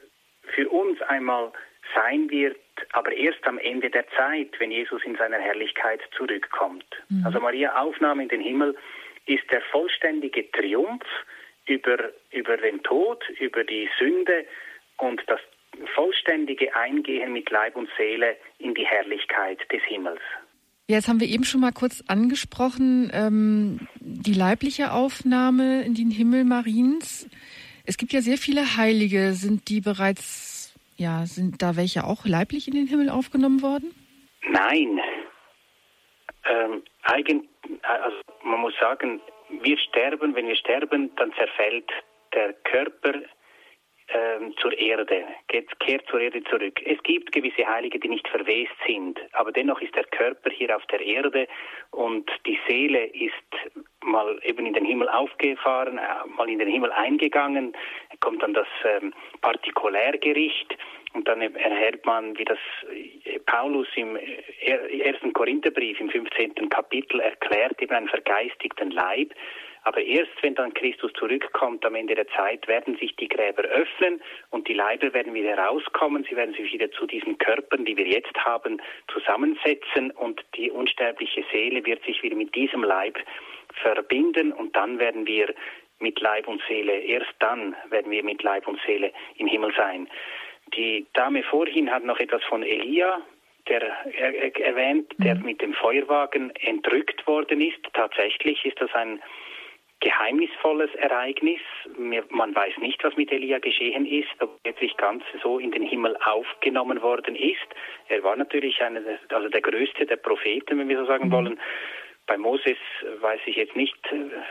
für 0.54 0.70
uns 0.70 1.02
einmal 1.02 1.52
sein 1.94 2.30
wird, 2.30 2.58
aber 2.94 3.12
erst 3.12 3.46
am 3.48 3.58
Ende 3.58 3.90
der 3.90 4.08
Zeit, 4.10 4.60
wenn 4.60 4.72
Jesus 4.72 5.04
in 5.04 5.16
seiner 5.16 5.40
Herrlichkeit 5.40 6.02
zurückkommt. 6.16 6.86
Mhm. 7.10 7.26
Also 7.26 7.40
Maria 7.40 7.76
Aufnahme 7.76 8.24
in 8.24 8.30
den 8.30 8.42
Himmel 8.42 8.76
ist 9.26 9.50
der 9.52 9.62
vollständige 9.62 10.50
Triumph 10.52 11.06
über, 11.68 12.12
über 12.32 12.58
den 12.58 12.82
Tod, 12.84 13.28
über 13.40 13.64
die 13.64 13.90
Sünde 13.98 14.46
und 14.98 15.22
das 15.28 15.40
vollständige 15.94 16.76
Eingehen 16.76 17.34
mit 17.34 17.50
Leib 17.50 17.76
und 17.76 17.90
Seele 17.98 18.36
in 18.60 18.74
die 18.74 18.86
Herrlichkeit 18.86 19.60
des 19.72 19.82
Himmels. 19.84 20.22
Ja, 20.88 20.98
jetzt 20.98 21.08
haben 21.08 21.20
wir 21.20 21.28
eben 21.28 21.46
schon 21.46 21.62
mal 21.62 21.72
kurz 21.72 22.04
angesprochen, 22.08 23.10
ähm, 23.12 23.88
die 24.00 24.34
leibliche 24.34 24.92
Aufnahme 24.92 25.84
in 25.84 25.96
den 25.96 26.12
Himmel 26.12 26.44
Mariens. 26.44 27.28
Es 27.88 27.98
gibt 27.98 28.14
ja 28.14 28.22
sehr 28.22 28.38
viele 28.38 28.78
Heilige. 28.78 29.34
Sind 29.34 29.70
die 29.70 29.82
bereits, 29.82 30.76
ja, 30.96 31.26
sind 31.26 31.64
da 31.64 31.76
welche 31.76 32.04
auch 32.04 32.26
leiblich 32.26 32.68
in 32.68 32.76
den 32.76 32.88
Himmel 32.88 33.10
aufgenommen 33.10 33.64
worden? 33.64 33.96
Nein. 34.48 35.00
Ähm, 36.48 36.84
eigen, 37.02 37.48
also 37.82 38.18
man 38.44 38.62
muss 38.62 38.74
sagen, 38.80 39.20
wir 39.64 39.78
sterben, 39.80 40.36
wenn 40.36 40.48
wir 40.48 40.56
sterben, 40.56 41.10
dann 41.16 41.34
zerfällt 41.34 41.90
der 42.34 42.54
Körper 42.64 43.14
zur 44.62 44.78
Erde, 44.78 45.26
kehrt 45.48 46.08
zur 46.10 46.20
Erde 46.22 46.44
zurück. 46.44 46.80
Es 46.86 47.02
gibt 47.04 47.32
gewisse 47.32 47.68
Heilige, 47.68 48.00
die 48.00 48.08
nicht 48.08 48.28
verwest 48.28 48.76
sind, 48.88 49.20
aber 49.34 49.52
dennoch 49.52 49.82
ist 49.82 49.96
der 49.96 50.04
Körper 50.06 50.52
hier 50.52 50.76
auf 50.76 50.86
der 50.88 51.02
Erde 51.02 51.48
und 51.92 52.30
die 52.46 52.60
Seele 52.68 53.06
ist 53.08 53.34
mal 54.04 54.40
eben 54.44 54.66
in 54.66 54.74
den 54.74 54.86
Himmel 54.86 55.10
aufgefahren, 55.10 55.98
äh, 55.98 56.28
mal 56.38 56.50
in 56.50 56.60
den 56.60 56.70
Himmel 56.70 56.92
eingegangen, 56.92 57.76
kommt 58.20 58.44
dann 58.44 58.54
das 58.54 58.68
ähm, 58.86 59.14
Partikulärgericht 59.42 60.78
und 61.14 61.28
dann 61.28 61.42
erhält 61.42 62.06
man, 62.06 62.38
wie 62.38 62.46
das 62.46 62.60
äh, 62.92 63.40
Paulus 63.40 63.88
im 63.96 64.16
äh, 64.16 65.00
ersten 65.00 65.34
Korintherbrief 65.34 66.00
im 66.00 66.10
15. 66.10 66.70
Kapitel 66.70 67.20
erklärt, 67.20 67.82
eben 67.82 67.94
einen 67.94 68.10
vergeistigten 68.10 68.92
Leib. 68.92 69.34
Aber 69.86 70.02
erst 70.02 70.32
wenn 70.42 70.56
dann 70.56 70.74
Christus 70.74 71.14
zurückkommt 71.14 71.86
am 71.86 71.94
Ende 71.94 72.16
der 72.16 72.28
Zeit, 72.30 72.68
werden 72.68 72.98
sich 72.98 73.16
die 73.18 73.28
Gräber 73.28 73.62
öffnen 73.64 74.20
und 74.50 74.68
die 74.68 74.74
Leiber 74.74 75.14
werden 75.14 75.36
wieder 75.36 75.58
rauskommen. 75.58 76.26
Sie 76.28 76.36
werden 76.36 76.56
sich 76.56 76.74
wieder 76.74 76.92
zu 76.92 77.06
diesen 77.06 77.38
Körpern, 77.38 77.86
die 77.86 77.96
wir 77.96 78.08
jetzt 78.08 78.36
haben, 78.36 78.82
zusammensetzen 79.14 80.10
und 80.12 80.44
die 80.56 80.72
unsterbliche 80.72 81.46
Seele 81.52 81.86
wird 81.86 82.04
sich 82.04 82.22
wieder 82.24 82.36
mit 82.36 82.56
diesem 82.56 82.84
Leib 82.84 83.20
verbinden 83.84 84.52
und 84.52 84.76
dann 84.76 84.98
werden 84.98 85.28
wir 85.28 85.54
mit 86.00 86.20
Leib 86.20 86.48
und 86.48 86.62
Seele, 86.68 86.98
erst 86.98 87.34
dann 87.40 87.76
werden 87.90 88.12
wir 88.12 88.24
mit 88.24 88.42
Leib 88.42 88.68
und 88.68 88.80
Seele 88.88 89.12
im 89.38 89.48
Himmel 89.48 89.72
sein. 89.78 90.10
Die 90.76 91.06
Dame 91.14 91.44
vorhin 91.44 91.92
hat 91.92 92.04
noch 92.04 92.20
etwas 92.20 92.44
von 92.46 92.64
Elia 92.64 93.22
der 93.68 93.82
erwähnt, 94.60 95.12
der 95.18 95.36
mhm. 95.36 95.44
mit 95.44 95.62
dem 95.62 95.74
Feuerwagen 95.74 96.52
entrückt 96.58 97.26
worden 97.26 97.62
ist. 97.62 97.80
Tatsächlich 97.94 98.64
ist 98.64 98.80
das 98.80 98.94
ein 98.94 99.20
geheimnisvolles 100.06 100.94
Ereignis. 100.96 101.60
Man 102.30 102.56
weiß 102.56 102.78
nicht, 102.78 103.04
was 103.04 103.18
mit 103.18 103.32
Elia 103.32 103.58
geschehen 103.58 104.06
ist, 104.06 104.30
ob 104.40 104.60
er 104.64 104.72
wirklich 104.72 104.96
ganz 104.98 105.24
so 105.42 105.58
in 105.58 105.72
den 105.72 105.82
Himmel 105.82 106.16
aufgenommen 106.24 107.02
worden 107.02 107.36
ist. 107.36 107.66
Er 108.08 108.24
war 108.24 108.36
natürlich 108.36 108.80
einer, 108.84 109.02
also 109.30 109.50
der 109.50 109.62
größte 109.62 110.06
der 110.06 110.18
Propheten, 110.18 110.78
wenn 110.78 110.90
wir 110.90 111.00
so 111.00 111.06
sagen 111.06 111.30
mhm. 111.30 111.32
wollen. 111.32 111.60
Bei 112.28 112.38
Moses 112.38 112.78
weiß 113.20 113.40
ich 113.46 113.56
jetzt 113.56 113.76
nicht. 113.76 113.96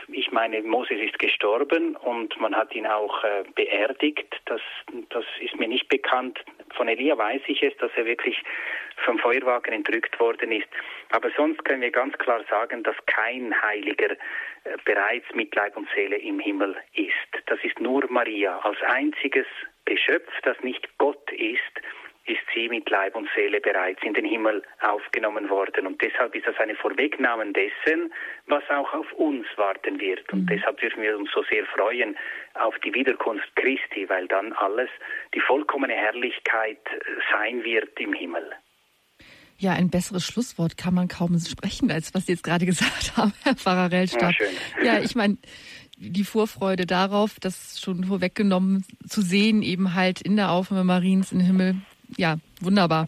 Ich 0.07 0.31
meine, 0.31 0.61
Moses 0.61 0.97
ist 0.99 1.19
gestorben 1.19 1.95
und 1.97 2.39
man 2.39 2.55
hat 2.55 2.73
ihn 2.73 2.87
auch 2.87 3.21
äh, 3.23 3.43
beerdigt. 3.53 4.33
Das, 4.45 4.61
das 5.09 5.25
ist 5.41 5.59
mir 5.59 5.67
nicht 5.67 5.89
bekannt. 5.89 6.39
Von 6.75 6.87
Elia 6.87 7.17
weiß 7.17 7.41
ich 7.47 7.61
es, 7.63 7.75
dass 7.77 7.91
er 7.97 8.05
wirklich 8.05 8.41
vom 9.03 9.19
Feuerwagen 9.19 9.73
entrückt 9.73 10.17
worden 10.21 10.53
ist. 10.53 10.67
Aber 11.09 11.29
sonst 11.35 11.65
können 11.65 11.81
wir 11.81 11.91
ganz 11.91 12.17
klar 12.17 12.43
sagen, 12.49 12.81
dass 12.83 12.95
kein 13.07 13.53
Heiliger 13.61 14.11
äh, 14.11 14.17
bereits 14.85 15.25
mit 15.33 15.53
Leib 15.53 15.75
und 15.75 15.89
Seele 15.93 16.17
im 16.17 16.39
Himmel 16.39 16.77
ist. 16.93 17.43
Das 17.47 17.59
ist 17.63 17.79
nur 17.81 18.05
Maria 18.09 18.57
als 18.59 18.81
einziges 18.83 19.47
Geschöpf, 19.83 20.31
das 20.43 20.57
nicht 20.61 20.87
Gott 20.97 21.29
ist 21.33 21.61
ist 22.25 22.41
sie 22.53 22.69
mit 22.69 22.89
Leib 22.89 23.15
und 23.15 23.29
Seele 23.35 23.61
bereits 23.61 24.01
in 24.03 24.13
den 24.13 24.25
Himmel 24.25 24.63
aufgenommen 24.81 25.49
worden. 25.49 25.85
Und 25.85 26.01
deshalb 26.01 26.33
ist 26.35 26.47
das 26.47 26.57
eine 26.57 26.75
Vorwegnahme 26.75 27.45
dessen, 27.51 28.11
was 28.47 28.63
auch 28.69 28.91
auf 28.93 29.11
uns 29.13 29.45
warten 29.57 29.99
wird. 29.99 30.31
Und 30.33 30.43
mhm. 30.43 30.47
deshalb 30.47 30.79
dürfen 30.79 31.03
wir 31.03 31.17
uns 31.17 31.29
so 31.31 31.43
sehr 31.43 31.65
freuen 31.67 32.17
auf 32.55 32.77
die 32.79 32.93
Wiederkunft 32.93 33.55
Christi, 33.55 34.09
weil 34.09 34.27
dann 34.27 34.53
alles, 34.53 34.89
die 35.33 35.39
vollkommene 35.39 35.93
Herrlichkeit 35.93 36.79
sein 37.31 37.63
wird 37.63 37.99
im 37.99 38.13
Himmel. 38.13 38.51
Ja, 39.57 39.71
ein 39.73 39.89
besseres 39.89 40.25
Schlusswort 40.25 40.77
kann 40.77 40.93
man 40.93 41.07
kaum 41.07 41.39
sprechen, 41.39 41.89
als 41.91 42.13
was 42.13 42.25
Sie 42.25 42.33
jetzt 42.33 42.43
gerade 42.43 42.65
gesagt 42.65 43.15
haben, 43.15 43.33
Herr 43.43 43.55
Pfarrer 43.55 43.91
Rellstab. 43.91 44.33
Ja, 44.83 44.95
ja, 44.95 44.99
ich 44.99 45.15
meine, 45.15 45.37
die 45.97 46.23
Vorfreude 46.23 46.85
darauf, 46.85 47.39
das 47.39 47.79
schon 47.79 48.03
vorweggenommen 48.03 48.83
zu 49.07 49.21
sehen, 49.21 49.61
eben 49.61 49.93
halt 49.93 50.21
in 50.21 50.35
der 50.35 50.51
Aufnahme 50.51 50.83
Mariens 50.83 51.31
im 51.31 51.39
Himmel, 51.39 51.75
ja, 52.17 52.37
wunderbar. 52.61 53.07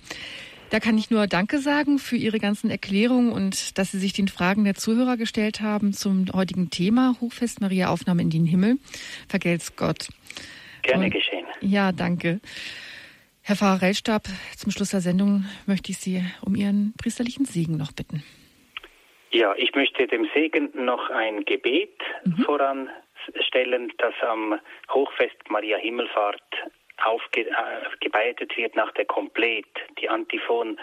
Da 0.69 0.81
kann 0.81 0.97
ich 0.97 1.09
nur 1.09 1.27
Danke 1.27 1.59
sagen 1.59 1.97
für 1.97 2.17
Ihre 2.17 2.39
ganzen 2.39 2.69
Erklärungen 2.69 3.31
und 3.31 3.77
dass 3.77 3.91
Sie 3.91 3.99
sich 3.99 4.11
den 4.11 4.27
Fragen 4.27 4.65
der 4.65 4.75
Zuhörer 4.75 5.15
gestellt 5.15 5.61
haben 5.61 5.93
zum 5.93 6.25
heutigen 6.33 6.69
Thema 6.69 7.15
Hochfest 7.21 7.61
Maria 7.61 7.87
Aufnahme 7.87 8.21
in 8.21 8.29
den 8.29 8.45
Himmel. 8.45 8.77
Vergelt's 9.29 9.77
Gott. 9.77 10.09
Gerne 10.81 11.05
und, 11.05 11.11
geschehen. 11.11 11.45
Ja, 11.61 11.93
danke. 11.93 12.41
Herr 13.43 13.55
Pfarrer 13.55 13.81
Rellstab, 13.81 14.23
zum 14.57 14.71
Schluss 14.71 14.89
der 14.89 14.99
Sendung 14.99 15.45
möchte 15.67 15.91
ich 15.91 15.99
Sie 15.99 16.21
um 16.45 16.53
Ihren 16.53 16.93
priesterlichen 17.01 17.45
Segen 17.45 17.77
noch 17.77 17.93
bitten. 17.93 18.23
Ja, 19.31 19.53
ich 19.55 19.73
möchte 19.73 20.05
dem 20.07 20.27
Segen 20.33 20.69
noch 20.73 21.09
ein 21.09 21.45
Gebet 21.45 21.97
mhm. 22.25 22.43
voranstellen, 22.43 23.93
das 23.99 24.13
am 24.21 24.59
Hochfest 24.89 25.49
Maria 25.49 25.77
Himmelfahrt 25.77 26.43
aufgebeitet 27.03 28.51
äh, 28.53 28.57
wird 28.57 28.75
nach 28.75 28.91
der 28.93 29.05
Komplet, 29.05 29.65
die 29.99 30.09
Antiphon. 30.09 30.79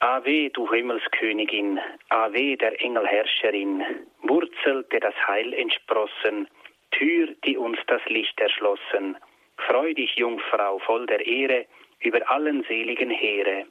Ave, 0.00 0.50
du 0.50 0.70
Himmelskönigin, 0.70 1.80
Ave, 2.10 2.56
der 2.56 2.80
Engelherrscherin, 2.82 3.82
Wurzel, 4.22 4.84
der 4.92 5.00
das 5.00 5.14
Heil 5.26 5.54
entsprossen, 5.54 6.48
Tür, 6.90 7.28
die 7.44 7.56
uns 7.56 7.78
das 7.86 8.04
Licht 8.06 8.38
erschlossen. 8.40 9.16
Freu 9.56 9.94
dich, 9.94 10.14
Jungfrau, 10.16 10.78
voll 10.80 11.06
der 11.06 11.26
Ehre, 11.26 11.66
über 12.00 12.30
allen 12.30 12.62
seligen 12.64 13.10
Heere. 13.10 13.66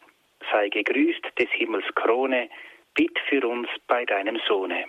Sei 0.52 0.70
gegrüßt 0.70 1.26
des 1.40 1.50
Himmels 1.52 1.86
Krone, 1.96 2.50
bitt 2.96 3.18
für 3.30 3.48
uns 3.48 3.70
bei 3.88 4.06
deinem 4.06 4.40
Sohne. 4.48 4.86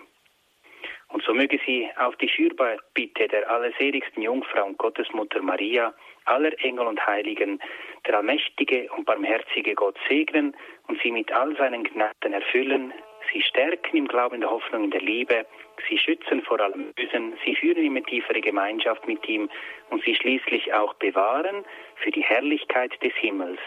Und 1.09 1.23
so 1.23 1.33
möge 1.33 1.59
sie 1.65 1.89
auf 1.99 2.17
die 2.17 2.29
Fürbitte 2.29 3.29
der 3.29 3.49
allerseligsten 3.51 4.23
Jungfrau 4.23 4.67
und 4.67 4.79
Gottesmutter 4.79 5.41
Maria, 5.41 5.95
aller 6.25 6.53
Engel 6.65 6.87
und 6.87 7.05
Heiligen, 7.07 7.61
der 8.07 8.17
allmächtige 8.17 8.89
und 8.93 9.05
barmherzige 9.05 9.75
Gott 9.75 9.97
segnen 10.09 10.57
und 10.89 11.01
sie 11.03 11.13
mit 11.13 11.33
all 11.33 11.57
seinen 11.57 11.85
Gnaden 11.85 12.33
erfüllen, 12.33 12.93
sie 13.33 13.43
stärken 13.43 13.97
im 13.97 14.09
Glauben, 14.09 14.41
der 14.41 14.51
Hoffnung, 14.51 14.85
in 14.85 14.91
der 14.91 15.01
Liebe, 15.01 15.47
sie 15.89 15.99
schützen 15.99 16.43
vor 16.43 16.61
allem 16.61 16.93
Bösen, 16.95 17.37
sie 17.45 17.55
führen 17.55 17.83
in 17.83 17.97
eine 17.97 18.03
tiefere 18.03 18.41
Gemeinschaft 18.41 19.07
mit 19.07 19.27
ihm 19.29 19.49
und 19.91 20.03
sie 20.05 20.15
schließlich 20.15 20.73
auch 20.75 20.95
bewahren 20.95 21.65
für 21.97 22.11
die 22.11 22.23
Herrlichkeit 22.23 22.93
des 23.03 23.15
Himmels, 23.15 23.61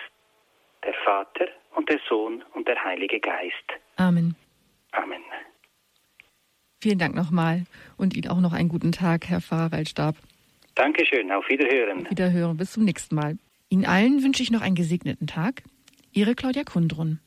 der 0.83 0.93
Vater 0.93 1.47
und 1.75 1.89
der 1.89 1.99
Sohn 2.07 2.43
und 2.53 2.67
der 2.67 2.83
Heilige 2.83 3.19
Geist. 3.19 3.55
Amen. 3.97 4.35
Amen. 4.91 5.23
Vielen 6.81 6.97
Dank 6.97 7.13
nochmal 7.13 7.65
und 7.97 8.15
Ihnen 8.15 8.29
auch 8.29 8.39
noch 8.39 8.53
einen 8.53 8.69
guten 8.69 8.93
Tag, 8.93 9.27
Herr 9.27 9.41
Pfarrer 9.41 9.71
Waldstab. 9.73 10.15
Dankeschön, 10.75 11.29
auf 11.31 11.47
Wiederhören. 11.49 12.05
Auf 12.05 12.11
Wiederhören, 12.11 12.55
bis 12.55 12.71
zum 12.71 12.85
nächsten 12.85 13.15
Mal. 13.15 13.37
Ihnen 13.69 13.85
allen 13.85 14.23
wünsche 14.23 14.41
ich 14.41 14.49
noch 14.49 14.61
einen 14.61 14.75
gesegneten 14.75 15.27
Tag. 15.27 15.63
Ihre 16.13 16.35
Claudia 16.35 16.63
Kundrun. 16.63 17.19